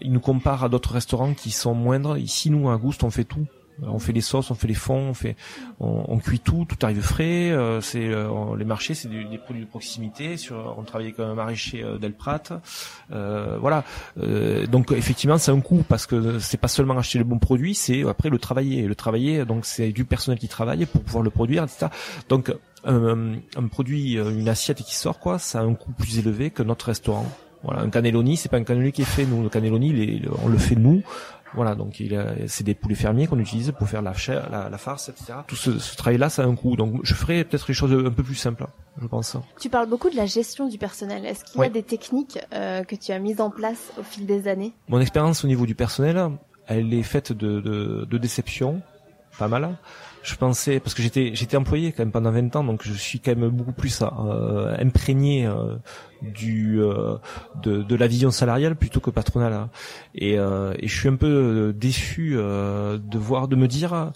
Ils 0.00 0.12
nous 0.12 0.20
comparent 0.20 0.64
à 0.64 0.68
d'autres 0.68 0.92
restaurants 0.92 1.34
qui 1.34 1.50
sont 1.50 1.74
moindres. 1.74 2.16
Ici, 2.16 2.50
nous, 2.50 2.70
à 2.70 2.76
Gouste, 2.78 3.04
on 3.04 3.10
fait 3.10 3.24
tout. 3.24 3.46
On 3.82 3.98
fait 3.98 4.12
les 4.12 4.20
sauces, 4.20 4.50
on 4.50 4.54
fait 4.54 4.66
les 4.66 4.74
fonds, 4.74 5.10
on 5.10 5.14
fait, 5.14 5.36
on, 5.80 6.18
cuit 6.18 6.40
tout, 6.40 6.66
tout 6.68 6.76
arrive 6.82 7.00
frais. 7.00 7.50
Euh, 7.50 7.80
c'est 7.80 8.06
euh, 8.08 8.56
les 8.56 8.64
marchés, 8.64 8.94
c'est 8.94 9.08
des, 9.08 9.38
produits 9.38 9.64
de 9.64 9.68
proximité. 9.68 10.36
On 10.76 10.82
travaille 10.82 11.08
avec 11.08 11.20
un 11.20 11.34
maraîcher 11.34 11.82
euh, 11.84 11.98
d'Elprat. 11.98 12.42
Euh, 13.12 13.56
voilà. 13.60 13.84
donc 14.70 14.92
effectivement, 14.92 15.38
c'est 15.38 15.52
un 15.52 15.60
coût 15.60 15.84
parce 15.88 16.06
que 16.06 16.38
c'est 16.38 16.56
pas 16.56 16.68
seulement 16.68 16.98
acheter 16.98 17.18
le 17.18 17.24
bon 17.24 17.38
produit, 17.38 17.74
c'est 17.74 18.02
après 18.08 18.30
le 18.30 18.38
travailler. 18.38 18.86
Le 18.86 18.94
travailler, 18.94 19.44
donc 19.44 19.64
c'est 19.64 19.92
du 19.92 20.04
personnel 20.04 20.38
qui 20.38 20.48
travaille 20.48 20.86
pour 20.86 21.02
pouvoir 21.02 21.22
le 21.22 21.30
produire, 21.30 21.64
etc. 21.64 21.86
Donc 22.28 22.54
un, 22.84 23.34
un 23.56 23.68
produit, 23.68 24.14
une 24.14 24.48
assiette 24.48 24.82
qui 24.82 24.94
sort, 24.94 25.18
quoi, 25.18 25.38
ça 25.38 25.60
a 25.60 25.62
un 25.62 25.74
coût 25.74 25.92
plus 25.92 26.18
élevé 26.18 26.50
que 26.50 26.62
notre 26.62 26.86
restaurant. 26.86 27.26
Voilà, 27.64 27.82
un 27.82 27.90
cannelloni, 27.90 28.36
c'est 28.36 28.48
pas 28.48 28.56
un 28.56 28.62
cannelloni 28.62 28.92
qui 28.92 29.02
est 29.02 29.06
fait 29.06 29.26
nous. 29.26 29.42
Le 29.42 29.48
cannelloni, 29.48 30.22
on 30.44 30.48
le 30.48 30.58
fait 30.58 30.76
nous. 30.76 31.02
Voilà, 31.54 31.74
donc 31.74 32.00
il 32.00 32.44
c'est 32.46 32.64
des 32.64 32.74
poulets 32.74 32.94
fermiers 32.94 33.26
qu'on 33.26 33.38
utilise 33.38 33.72
pour 33.78 33.88
faire 33.88 34.02
la 34.02 34.12
chair, 34.12 34.48
la, 34.50 34.68
la 34.68 34.78
farce, 34.78 35.08
etc. 35.08 35.32
Tout 35.46 35.56
ce, 35.56 35.78
ce 35.78 35.96
travail-là, 35.96 36.28
ça 36.28 36.42
a 36.42 36.46
un 36.46 36.54
coût. 36.54 36.76
Donc 36.76 37.00
je 37.02 37.14
ferai 37.14 37.44
peut-être 37.44 37.66
les 37.68 37.74
choses 37.74 37.92
un 37.92 38.10
peu 38.10 38.22
plus 38.22 38.34
simples, 38.34 38.66
je 39.00 39.06
pense. 39.06 39.36
Tu 39.60 39.68
parles 39.70 39.88
beaucoup 39.88 40.10
de 40.10 40.16
la 40.16 40.26
gestion 40.26 40.68
du 40.68 40.78
personnel. 40.78 41.24
Est-ce 41.24 41.44
qu'il 41.44 41.60
y 41.60 41.64
a 41.64 41.70
des 41.70 41.82
techniques 41.82 42.38
euh, 42.52 42.84
que 42.84 42.96
tu 42.96 43.12
as 43.12 43.18
mises 43.18 43.40
en 43.40 43.50
place 43.50 43.92
au 43.98 44.02
fil 44.02 44.26
des 44.26 44.46
années? 44.48 44.72
Mon 44.88 45.00
expérience 45.00 45.44
au 45.44 45.48
niveau 45.48 45.66
du 45.66 45.74
personnel, 45.74 46.22
elle 46.66 46.92
est 46.92 47.02
faite 47.02 47.32
de, 47.32 47.60
de, 47.60 48.04
de 48.04 48.18
déception, 48.18 48.82
pas 49.38 49.48
mal 49.48 49.76
je 50.22 50.34
pensais 50.34 50.80
parce 50.80 50.94
que 50.94 51.02
j'étais 51.02 51.30
j'étais 51.34 51.56
employé 51.56 51.92
quand 51.92 52.02
même 52.02 52.12
pendant 52.12 52.30
20 52.30 52.56
ans 52.56 52.64
donc 52.64 52.82
je 52.84 52.92
suis 52.92 53.20
quand 53.20 53.34
même 53.36 53.48
beaucoup 53.50 53.72
plus 53.72 54.02
euh, 54.02 54.76
imprégné 54.78 55.46
euh, 55.46 55.76
du 56.22 56.80
euh, 56.80 57.16
de, 57.62 57.82
de, 57.82 57.96
la 57.96 58.06
vision 58.06 58.30
salariale 58.30 58.76
plutôt 58.76 59.00
que 59.00 59.10
patronale 59.10 59.52
hein. 59.52 59.70
et, 60.14 60.38
euh, 60.38 60.74
et 60.78 60.88
je 60.88 60.98
suis 60.98 61.08
un 61.08 61.16
peu 61.16 61.26
euh, 61.26 61.72
déçu 61.72 62.34
de 62.34 63.18
voir 63.18 63.48
de 63.48 63.56
me 63.56 63.68
dire 63.68 64.12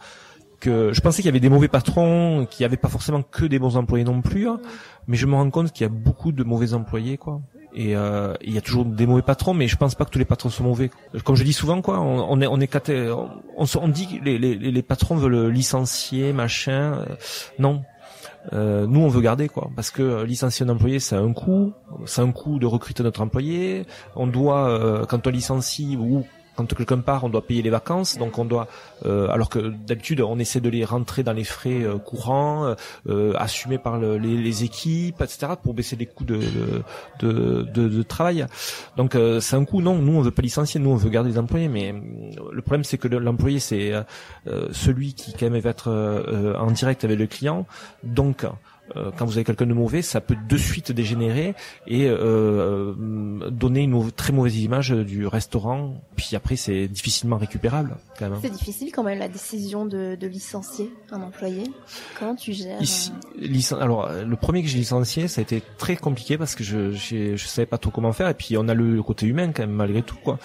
que 0.60 0.92
je 0.92 1.00
pensais 1.00 1.22
qu'il 1.22 1.26
y 1.26 1.28
avait 1.28 1.40
des 1.40 1.48
mauvais 1.48 1.68
patrons 1.68 2.46
qu'il 2.50 2.62
n'y 2.62 2.66
avait 2.66 2.76
pas 2.76 2.88
forcément 2.88 3.22
que 3.22 3.44
des 3.44 3.58
bons 3.58 3.76
employés 3.76 4.04
non 4.04 4.20
plus 4.20 4.48
hein. 4.48 4.60
mais 5.06 5.16
je 5.16 5.26
me 5.26 5.34
rends 5.34 5.50
compte 5.50 5.72
qu'il 5.72 5.82
y 5.82 5.86
a 5.86 5.92
beaucoup 5.92 6.32
de 6.32 6.44
mauvais 6.44 6.74
employés 6.74 7.16
quoi 7.16 7.40
et 7.74 7.96
euh, 7.96 8.34
il 8.42 8.52
y 8.52 8.58
a 8.58 8.60
toujours 8.60 8.84
des 8.84 9.06
mauvais 9.06 9.22
patrons 9.22 9.54
mais 9.54 9.66
je 9.66 9.76
pense 9.76 9.94
pas 9.94 10.04
que 10.04 10.10
tous 10.10 10.18
les 10.18 10.24
patrons 10.24 10.50
sont 10.50 10.64
mauvais. 10.64 10.90
Comme 11.24 11.36
je 11.36 11.44
dis 11.44 11.52
souvent 11.52 11.80
quoi 11.80 12.00
on, 12.00 12.40
est 12.40 12.46
on 12.46 12.60
est 12.60 12.86
on, 13.10 13.38
on, 13.56 13.88
dit 13.88 14.06
que 14.06 14.24
les, 14.24 14.38
les, 14.38 14.56
les 14.56 14.82
patrons 14.82 15.16
veulent 15.16 15.50
licencier 15.50 16.32
machin 16.32 16.94
euh, 16.94 17.06
non. 17.58 17.82
Euh, 18.52 18.86
nous 18.86 19.00
on 19.00 19.08
veut 19.08 19.20
garder 19.20 19.48
quoi 19.48 19.70
parce 19.76 19.90
que 19.90 20.24
licencier 20.24 20.66
un 20.66 20.68
employé 20.68 20.98
c'est 20.98 21.14
un 21.14 21.32
coût 21.32 21.72
c'est 22.06 22.22
un 22.22 22.32
coût 22.32 22.58
de 22.58 22.66
recruter 22.66 23.02
notre 23.02 23.22
employé. 23.22 23.86
On 24.16 24.26
doit 24.26 24.68
euh, 24.68 25.06
quand 25.06 25.26
on 25.26 25.30
licencie 25.30 25.96
ou 25.96 26.24
quand 26.56 26.72
quelqu'un 26.74 26.98
part, 26.98 27.24
on 27.24 27.28
doit 27.28 27.46
payer 27.46 27.62
les 27.62 27.70
vacances, 27.70 28.18
donc 28.18 28.38
on 28.38 28.44
doit, 28.44 28.68
euh, 29.06 29.28
alors 29.28 29.48
que 29.48 29.58
d'habitude 29.58 30.20
on 30.20 30.38
essaie 30.38 30.60
de 30.60 30.68
les 30.68 30.84
rentrer 30.84 31.22
dans 31.22 31.32
les 31.32 31.44
frais 31.44 31.82
euh, 31.82 31.98
courants, 31.98 32.74
euh, 33.08 33.32
assumés 33.36 33.78
par 33.78 33.98
le, 33.98 34.18
les, 34.18 34.64
équipes, 34.64 35.20
etc., 35.22 35.54
pour 35.62 35.74
baisser 35.74 35.96
les 35.96 36.06
coûts 36.06 36.24
de 36.24 36.40
de, 37.20 37.62
de, 37.62 37.88
de 37.88 38.02
travail. 38.02 38.46
Donc 38.96 39.16
c'est 39.40 39.56
un 39.56 39.64
coût. 39.64 39.80
Non, 39.80 39.96
nous 39.96 40.18
on 40.18 40.20
veut 40.20 40.30
pas 40.30 40.42
licencier, 40.42 40.78
nous 40.80 40.90
on 40.90 40.96
veut 40.96 41.10
garder 41.10 41.30
les 41.30 41.38
employés, 41.38 41.68
mais 41.68 41.94
le 42.52 42.62
problème 42.62 42.84
c'est 42.84 42.98
que 42.98 43.08
l'employé 43.08 43.58
c'est 43.58 43.92
celui 44.72 45.14
qui 45.14 45.32
quand 45.32 45.50
même 45.50 45.60
va 45.60 45.70
être 45.70 46.54
en 46.58 46.70
direct 46.70 47.04
avec 47.04 47.18
le 47.18 47.26
client, 47.26 47.66
donc 48.04 48.44
euh, 48.44 48.48
quand 49.16 49.24
vous 49.24 49.36
avez 49.36 49.44
quelqu'un 49.44 49.66
de 49.66 49.74
mauvais, 49.74 50.02
ça 50.02 50.20
peut 50.20 50.36
de 50.48 50.56
suite 50.56 50.92
dégénérer 50.92 51.54
et 51.86 52.06
euh, 52.06 52.94
euh, 52.98 53.50
donner 53.50 53.80
une 53.80 54.10
très 54.12 54.32
mauvaise 54.32 54.58
image 54.58 54.90
du 54.90 55.26
restaurant. 55.26 55.94
Puis 56.16 56.30
après, 56.34 56.56
c'est 56.56 56.88
difficilement 56.88 57.36
récupérable. 57.36 57.96
Quand 58.18 58.28
même. 58.28 58.38
C'est 58.42 58.50
difficile 58.50 58.92
quand 58.92 59.02
même 59.02 59.18
la 59.18 59.28
décision 59.28 59.86
de, 59.86 60.16
de 60.16 60.26
licencier 60.26 60.92
un 61.10 61.22
employé. 61.22 61.64
Comment 62.18 62.34
tu 62.34 62.52
gères 62.52 62.80
Ici, 62.80 63.12
Alors, 63.78 64.10
le 64.12 64.36
premier 64.36 64.62
que 64.62 64.68
j'ai 64.68 64.78
licencié, 64.78 65.28
ça 65.28 65.40
a 65.40 65.42
été 65.42 65.62
très 65.78 65.96
compliqué 65.96 66.36
parce 66.38 66.54
que 66.54 66.64
je 66.64 66.92
je 66.92 67.46
savais 67.46 67.66
pas 67.66 67.78
trop 67.78 67.90
comment 67.90 68.12
faire. 68.12 68.28
Et 68.28 68.34
puis 68.34 68.56
on 68.56 68.68
a 68.68 68.74
le 68.74 69.02
côté 69.02 69.26
humain 69.26 69.52
quand 69.52 69.62
même 69.62 69.72
malgré 69.72 70.02
tout 70.02 70.16
quoi. 70.22 70.38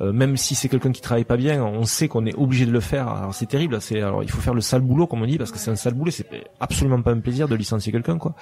Euh, 0.00 0.12
même 0.12 0.36
si 0.36 0.54
c'est 0.54 0.68
quelqu'un 0.68 0.92
qui 0.92 1.00
travaille 1.00 1.24
pas 1.24 1.36
bien, 1.36 1.62
on 1.62 1.84
sait 1.84 2.08
qu'on 2.08 2.26
est 2.26 2.34
obligé 2.34 2.66
de 2.66 2.72
le 2.72 2.80
faire. 2.80 3.08
Alors 3.08 3.34
c'est 3.34 3.46
terrible. 3.46 3.80
C'est 3.80 4.00
alors 4.00 4.22
il 4.22 4.30
faut 4.30 4.40
faire 4.40 4.54
le 4.54 4.60
sale 4.60 4.82
boulot 4.82 5.06
comme 5.06 5.22
on 5.22 5.26
dit 5.26 5.38
parce 5.38 5.52
que 5.52 5.58
c'est 5.58 5.70
un 5.70 5.76
sale 5.76 5.94
boulot. 5.94 6.10
C'est 6.10 6.26
absolument 6.60 7.00
pas 7.02 7.12
un 7.12 7.20
plaisir 7.20 7.48
de 7.48 7.54
licencier 7.54 7.92
quelqu'un 7.94 8.18
quoi. 8.18 8.34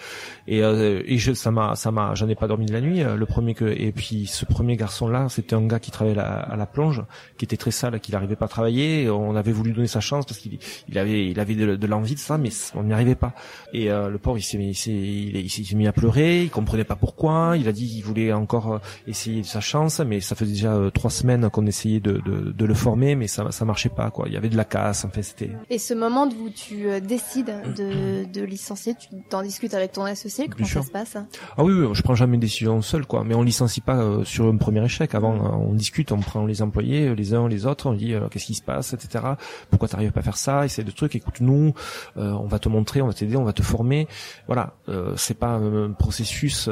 Et, 0.46 0.62
euh, 0.62 1.02
et 1.04 1.18
je, 1.18 1.32
ça 1.34 1.50
m'a 1.50 1.76
ça 1.76 1.90
m'a 1.90 2.14
j'en 2.14 2.28
ai 2.28 2.34
pas 2.34 2.48
dormi 2.48 2.66
de 2.66 2.72
la 2.72 2.80
nuit. 2.80 3.02
Euh, 3.02 3.16
le 3.16 3.26
premier 3.26 3.54
que 3.54 3.64
et 3.64 3.92
puis 3.92 4.26
ce 4.26 4.44
premier 4.44 4.76
garçon 4.76 5.08
là, 5.08 5.28
c'était 5.28 5.54
un 5.54 5.66
gars 5.66 5.78
qui 5.78 5.90
travaillait 5.90 6.18
à, 6.18 6.56
la 6.56 6.66
plonge, 6.66 7.02
qui 7.38 7.44
était 7.44 7.56
très 7.56 7.70
sale, 7.70 8.00
qui 8.00 8.12
n'arrivait 8.12 8.36
pas 8.36 8.46
à 8.46 8.48
travailler. 8.48 9.10
On 9.10 9.36
avait 9.36 9.52
voulu 9.52 9.72
donner 9.72 9.86
sa 9.86 10.00
chance 10.00 10.24
parce 10.24 10.38
qu'il 10.38 10.58
il 10.88 10.98
avait 10.98 11.28
il 11.28 11.38
avait 11.38 11.54
de, 11.54 11.86
l'envie 11.86 12.14
de 12.14 12.20
ça, 12.20 12.38
mais 12.38 12.50
on 12.74 12.84
n'y 12.84 12.92
arrivait 12.92 13.14
pas. 13.14 13.34
Et 13.72 13.90
euh, 13.90 14.08
le 14.08 14.18
pauvre 14.18 14.38
il 14.38 14.42
s'est 14.42 14.72
s'est 14.72 14.90
il, 14.90 15.50
s'est 15.50 15.74
mis 15.74 15.86
à 15.86 15.92
pleurer. 15.92 16.42
Il 16.44 16.50
comprenait 16.50 16.84
pas 16.84 16.96
pourquoi. 16.96 17.56
Il 17.56 17.68
a 17.68 17.72
dit 17.72 17.88
qu'il 17.88 18.04
voulait 18.04 18.32
encore 18.32 18.80
essayer 19.06 19.42
sa 19.42 19.60
chance, 19.60 20.00
mais 20.00 20.20
ça 20.20 20.34
faisait 20.34 20.52
déjà 20.52 20.78
trois 20.94 21.10
semaines 21.10 21.50
qu'on 21.50 21.66
essayait 21.66 22.00
de, 22.00 22.22
de, 22.24 22.52
de, 22.52 22.64
le 22.64 22.74
former, 22.74 23.14
mais 23.14 23.26
ça 23.26 23.50
ça 23.50 23.64
marchait 23.64 23.90
pas 23.90 24.10
quoi. 24.10 24.26
Il 24.28 24.34
y 24.34 24.36
avait 24.36 24.48
de 24.48 24.56
la 24.56 24.64
casse. 24.64 25.04
En 25.04 25.10
fait 25.10 25.22
c'était. 25.22 25.50
Et 25.68 25.78
ce 25.78 25.94
moment 25.94 26.26
où 26.26 26.48
tu 26.48 26.88
décides 27.00 27.52
de, 27.76 28.24
de 28.24 28.42
licencier, 28.42 28.94
tu 28.94 29.08
t'en 29.28 29.41
discutes 29.42 29.74
avec 29.74 29.92
ton 29.92 30.04
associé 30.04 30.48
Comment 30.48 30.66
ça 30.66 30.82
se 30.82 30.90
passe? 30.90 31.16
Ah 31.56 31.64
oui, 31.64 31.72
oui, 31.72 31.88
je 31.92 32.02
prends 32.02 32.14
jamais 32.14 32.34
une 32.34 32.40
décision 32.40 32.82
seul, 32.82 33.06
quoi. 33.06 33.24
Mais 33.24 33.34
on 33.34 33.42
licencie 33.42 33.80
pas 33.80 33.96
euh, 33.96 34.24
sur 34.24 34.46
un 34.46 34.56
premier 34.56 34.84
échec. 34.84 35.14
Avant, 35.14 35.34
euh, 35.34 35.48
on 35.48 35.74
discute, 35.74 36.12
on 36.12 36.20
prend 36.20 36.46
les 36.46 36.62
employés, 36.62 37.08
euh, 37.08 37.14
les 37.14 37.34
uns 37.34 37.48
les 37.48 37.66
autres, 37.66 37.86
on 37.86 37.92
dit 37.92 38.14
qu'est-ce 38.30 38.46
qui 38.46 38.54
se 38.54 38.62
passe, 38.62 38.92
etc. 38.92 39.24
Pourquoi 39.70 39.88
t'arrives 39.88 40.12
pas 40.12 40.20
à 40.20 40.22
faire 40.22 40.36
ça? 40.36 40.64
Essaye 40.64 40.84
de 40.84 40.90
trucs. 40.90 41.14
Écoute, 41.14 41.40
nous, 41.40 41.74
on 42.16 42.46
va 42.46 42.58
te 42.58 42.68
montrer, 42.68 43.02
on 43.02 43.06
va 43.06 43.12
t'aider, 43.12 43.36
on 43.36 43.44
va 43.44 43.52
te 43.52 43.62
former. 43.62 44.08
Voilà, 44.46 44.74
c'est 45.16 45.38
pas 45.38 45.54
un 45.54 45.92
processus 45.92 46.68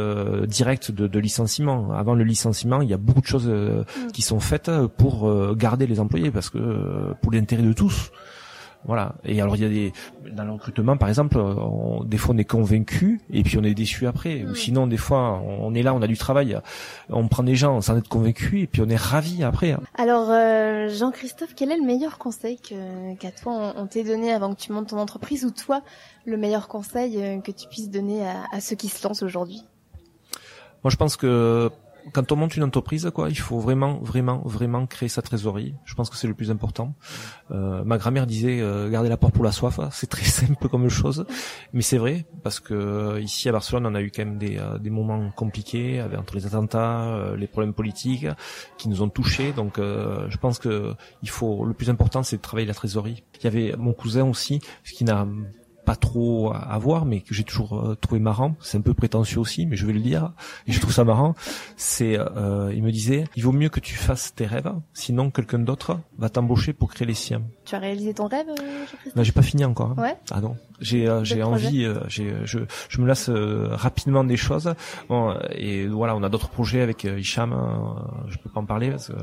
direct 0.46 0.90
de, 0.90 1.06
de, 1.06 1.18
licenciement. 1.18 1.92
Avant 1.92 2.14
le 2.14 2.24
licenciement, 2.24 2.80
il 2.80 2.88
y 2.88 2.94
a 2.94 2.96
beaucoup 2.96 3.20
de 3.20 3.26
choses 3.26 3.48
mm. 3.48 4.12
qui 4.12 4.22
sont 4.22 4.40
faites 4.40 4.70
pour 4.98 5.54
garder 5.54 5.86
les 5.86 6.00
employés, 6.00 6.30
parce 6.30 6.50
que 6.50 7.14
pour 7.22 7.32
l'intérêt 7.32 7.62
de 7.62 7.72
tous. 7.72 8.10
Voilà. 8.84 9.14
Et 9.24 9.40
alors 9.40 9.56
il 9.56 9.62
y 9.62 9.66
a 9.66 9.68
des 9.68 9.92
dans 10.32 10.44
le 10.44 10.52
recrutement 10.52 10.96
par 10.96 11.08
exemple, 11.08 11.38
on, 11.38 12.02
des 12.04 12.16
fois 12.16 12.34
on 12.34 12.38
est 12.38 12.44
convaincu 12.44 13.20
et 13.30 13.42
puis 13.42 13.58
on 13.58 13.62
est 13.62 13.74
déçu 13.74 14.06
après. 14.06 14.44
Ou 14.44 14.54
sinon 14.54 14.86
des 14.86 14.96
fois 14.96 15.42
on 15.42 15.74
est 15.74 15.82
là, 15.82 15.94
on 15.94 16.02
a 16.02 16.06
du 16.06 16.16
travail, 16.16 16.58
on 17.10 17.28
prend 17.28 17.42
des 17.42 17.56
gens 17.56 17.80
sans 17.80 17.96
être 17.96 18.08
convaincu 18.08 18.60
et 18.60 18.66
puis 18.66 18.82
on 18.82 18.88
est 18.88 19.00
ravi 19.00 19.44
après. 19.44 19.72
Hein. 19.72 19.80
Alors 19.96 20.30
euh, 20.30 20.88
Jean-Christophe, 20.88 21.54
quel 21.54 21.70
est 21.70 21.76
le 21.76 21.84
meilleur 21.84 22.18
conseil 22.18 22.58
que 22.58 23.14
qu'à 23.16 23.30
toi 23.30 23.74
on, 23.76 23.86
t'ait 23.86 24.04
donné 24.04 24.32
avant 24.32 24.54
que 24.54 24.60
tu 24.60 24.72
montes 24.72 24.88
ton 24.88 24.98
entreprise 24.98 25.44
ou 25.44 25.50
toi 25.50 25.82
le 26.24 26.36
meilleur 26.36 26.68
conseil 26.68 27.22
euh, 27.22 27.40
que 27.40 27.50
tu 27.50 27.68
puisses 27.68 27.90
donner 27.90 28.26
à, 28.26 28.44
à 28.52 28.60
ceux 28.60 28.76
qui 28.76 28.88
se 28.88 29.06
lancent 29.06 29.22
aujourd'hui? 29.22 29.62
Moi 30.82 30.90
je 30.90 30.96
pense 30.96 31.16
que 31.16 31.70
quand 32.12 32.32
on 32.32 32.36
monte 32.36 32.56
une 32.56 32.62
entreprise, 32.62 33.10
quoi, 33.14 33.28
il 33.30 33.38
faut 33.38 33.58
vraiment, 33.58 33.98
vraiment, 34.02 34.42
vraiment 34.44 34.86
créer 34.86 35.08
sa 35.08 35.22
trésorerie. 35.22 35.74
Je 35.84 35.94
pense 35.94 36.10
que 36.10 36.16
c'est 36.16 36.26
le 36.26 36.34
plus 36.34 36.50
important. 36.50 36.94
Euh, 37.50 37.82
ma 37.84 37.98
grand-mère 37.98 38.26
disait 38.26 38.60
euh, 38.60 38.88
garder 38.90 39.08
la 39.08 39.16
porte 39.16 39.34
pour 39.34 39.44
la 39.44 39.52
soif. 39.52 39.78
C'est 39.92 40.08
très 40.08 40.24
simple 40.24 40.68
comme 40.68 40.88
chose, 40.88 41.26
mais 41.72 41.82
c'est 41.82 41.98
vrai 41.98 42.26
parce 42.42 42.60
que 42.60 42.74
euh, 42.74 43.20
ici 43.20 43.48
à 43.48 43.52
Barcelone, 43.52 43.86
on 43.86 43.94
a 43.94 44.02
eu 44.02 44.10
quand 44.10 44.24
même 44.24 44.38
des, 44.38 44.58
euh, 44.58 44.78
des 44.78 44.90
moments 44.90 45.30
compliqués 45.30 46.00
avec, 46.00 46.18
entre 46.18 46.34
les 46.34 46.46
attentats, 46.46 47.34
les 47.36 47.46
problèmes 47.46 47.74
politiques 47.74 48.26
qui 48.78 48.88
nous 48.88 49.02
ont 49.02 49.08
touchés. 49.08 49.52
Donc, 49.52 49.78
je 49.78 50.36
pense 50.36 50.58
que 50.58 50.94
il 51.22 51.30
faut 51.30 51.64
le 51.64 51.74
plus 51.74 51.90
important, 51.90 52.22
c'est 52.22 52.36
de 52.36 52.42
travailler 52.42 52.66
la 52.66 52.74
trésorerie. 52.74 53.24
Il 53.40 53.44
y 53.44 53.46
avait 53.46 53.76
mon 53.76 53.92
cousin 53.92 54.24
aussi, 54.24 54.60
qui 54.84 55.04
n'a 55.04 55.26
pas 55.90 55.96
trop 55.96 56.52
à 56.52 56.78
voir, 56.78 57.04
mais 57.04 57.20
que 57.20 57.34
j'ai 57.34 57.42
toujours 57.42 57.72
euh, 57.74 57.96
trouvé 57.96 58.20
marrant. 58.20 58.54
C'est 58.60 58.78
un 58.78 58.80
peu 58.80 58.94
prétentieux 58.94 59.40
aussi, 59.40 59.66
mais 59.66 59.74
je 59.74 59.86
vais 59.86 59.92
le 59.92 59.98
dire. 59.98 60.30
Et 60.68 60.72
je 60.72 60.78
trouve 60.78 60.92
ça 60.92 61.02
marrant. 61.02 61.34
C'est, 61.76 62.16
euh, 62.16 62.72
il 62.72 62.84
me 62.84 62.92
disait, 62.92 63.24
il 63.34 63.42
vaut 63.42 63.50
mieux 63.50 63.70
que 63.70 63.80
tu 63.80 63.96
fasses 63.96 64.32
tes 64.32 64.46
rêves, 64.46 64.72
sinon 64.94 65.32
quelqu'un 65.32 65.58
d'autre 65.58 65.98
va 66.16 66.28
t'embaucher 66.28 66.74
pour 66.74 66.92
créer 66.92 67.08
les 67.08 67.14
siens. 67.14 67.42
Tu 67.64 67.74
as 67.74 67.80
réalisé 67.80 68.14
ton 68.14 68.28
rêve 68.28 68.46
euh, 68.50 68.84
Non, 69.16 69.24
j'ai 69.24 69.32
pas 69.32 69.42
fini 69.42 69.64
encore. 69.64 69.96
Hein. 69.98 70.02
Ouais. 70.02 70.16
Ah 70.30 70.40
non, 70.40 70.56
j'ai 70.78 71.08
euh, 71.08 71.24
j'ai 71.24 71.42
envie, 71.42 71.84
j'ai 72.06 72.34
je 72.44 72.60
je 72.88 73.00
me 73.00 73.06
lasse 73.08 73.28
rapidement 73.28 74.22
des 74.22 74.36
choses. 74.36 74.72
Bon, 75.08 75.36
et 75.56 75.88
voilà, 75.88 76.14
on 76.14 76.22
a 76.22 76.28
d'autres 76.28 76.50
projets 76.50 76.82
avec 76.82 77.02
Hicham. 77.02 77.52
je 78.28 78.38
peux 78.38 78.48
pas 78.48 78.60
en 78.60 78.64
parler 78.64 78.90
parce 78.90 79.08
que 79.08 79.14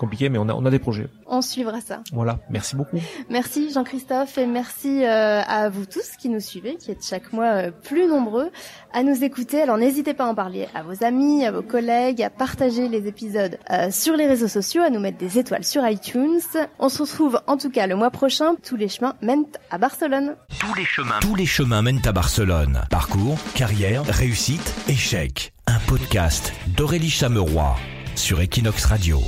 compliqué, 0.00 0.30
mais 0.30 0.38
on 0.38 0.48
a, 0.48 0.54
on 0.54 0.64
a 0.64 0.70
des 0.70 0.78
projets. 0.78 1.08
On 1.26 1.42
suivra 1.42 1.80
ça. 1.82 2.00
Voilà, 2.12 2.38
merci 2.48 2.74
beaucoup. 2.74 2.98
Merci 3.28 3.70
Jean-Christophe 3.70 4.38
et 4.38 4.46
merci 4.46 5.04
euh, 5.04 5.42
à 5.42 5.68
vous 5.68 5.84
tous 5.84 6.16
qui 6.18 6.30
nous 6.30 6.40
suivez, 6.40 6.76
qui 6.76 6.90
êtes 6.90 7.04
chaque 7.04 7.32
mois 7.34 7.66
euh, 7.66 7.70
plus 7.70 8.06
nombreux 8.08 8.50
à 8.94 9.02
nous 9.02 9.22
écouter. 9.22 9.60
Alors 9.60 9.76
n'hésitez 9.76 10.14
pas 10.14 10.24
à 10.24 10.28
en 10.28 10.34
parler 10.34 10.68
à 10.74 10.82
vos 10.82 11.04
amis, 11.04 11.44
à 11.44 11.52
vos 11.52 11.62
collègues, 11.62 12.22
à 12.22 12.30
partager 12.30 12.88
les 12.88 13.06
épisodes 13.06 13.58
euh, 13.70 13.90
sur 13.90 14.16
les 14.16 14.26
réseaux 14.26 14.48
sociaux, 14.48 14.82
à 14.82 14.88
nous 14.88 15.00
mettre 15.00 15.18
des 15.18 15.38
étoiles 15.38 15.64
sur 15.64 15.86
iTunes. 15.86 16.40
On 16.78 16.88
se 16.88 17.02
retrouve 17.02 17.38
en 17.46 17.58
tout 17.58 17.70
cas 17.70 17.86
le 17.86 17.94
mois 17.94 18.10
prochain. 18.10 18.54
Tous 18.66 18.76
les 18.76 18.88
chemins 18.88 19.14
mènent 19.20 19.44
à 19.70 19.76
Barcelone. 19.76 20.34
Tous 20.58 20.74
les 20.74 20.86
chemins. 20.86 21.20
Tous 21.20 21.34
les 21.34 21.46
chemins 21.46 21.82
mènent 21.82 22.06
à 22.06 22.12
Barcelone. 22.12 22.80
Parcours, 22.88 23.36
carrière, 23.54 24.02
réussite, 24.06 24.74
échec. 24.88 25.52
Un 25.66 25.78
podcast 25.86 26.54
d'Aurélie 26.74 27.10
Chameroy 27.10 27.76
sur 28.16 28.40
Equinox 28.40 28.86
Radio. 28.86 29.20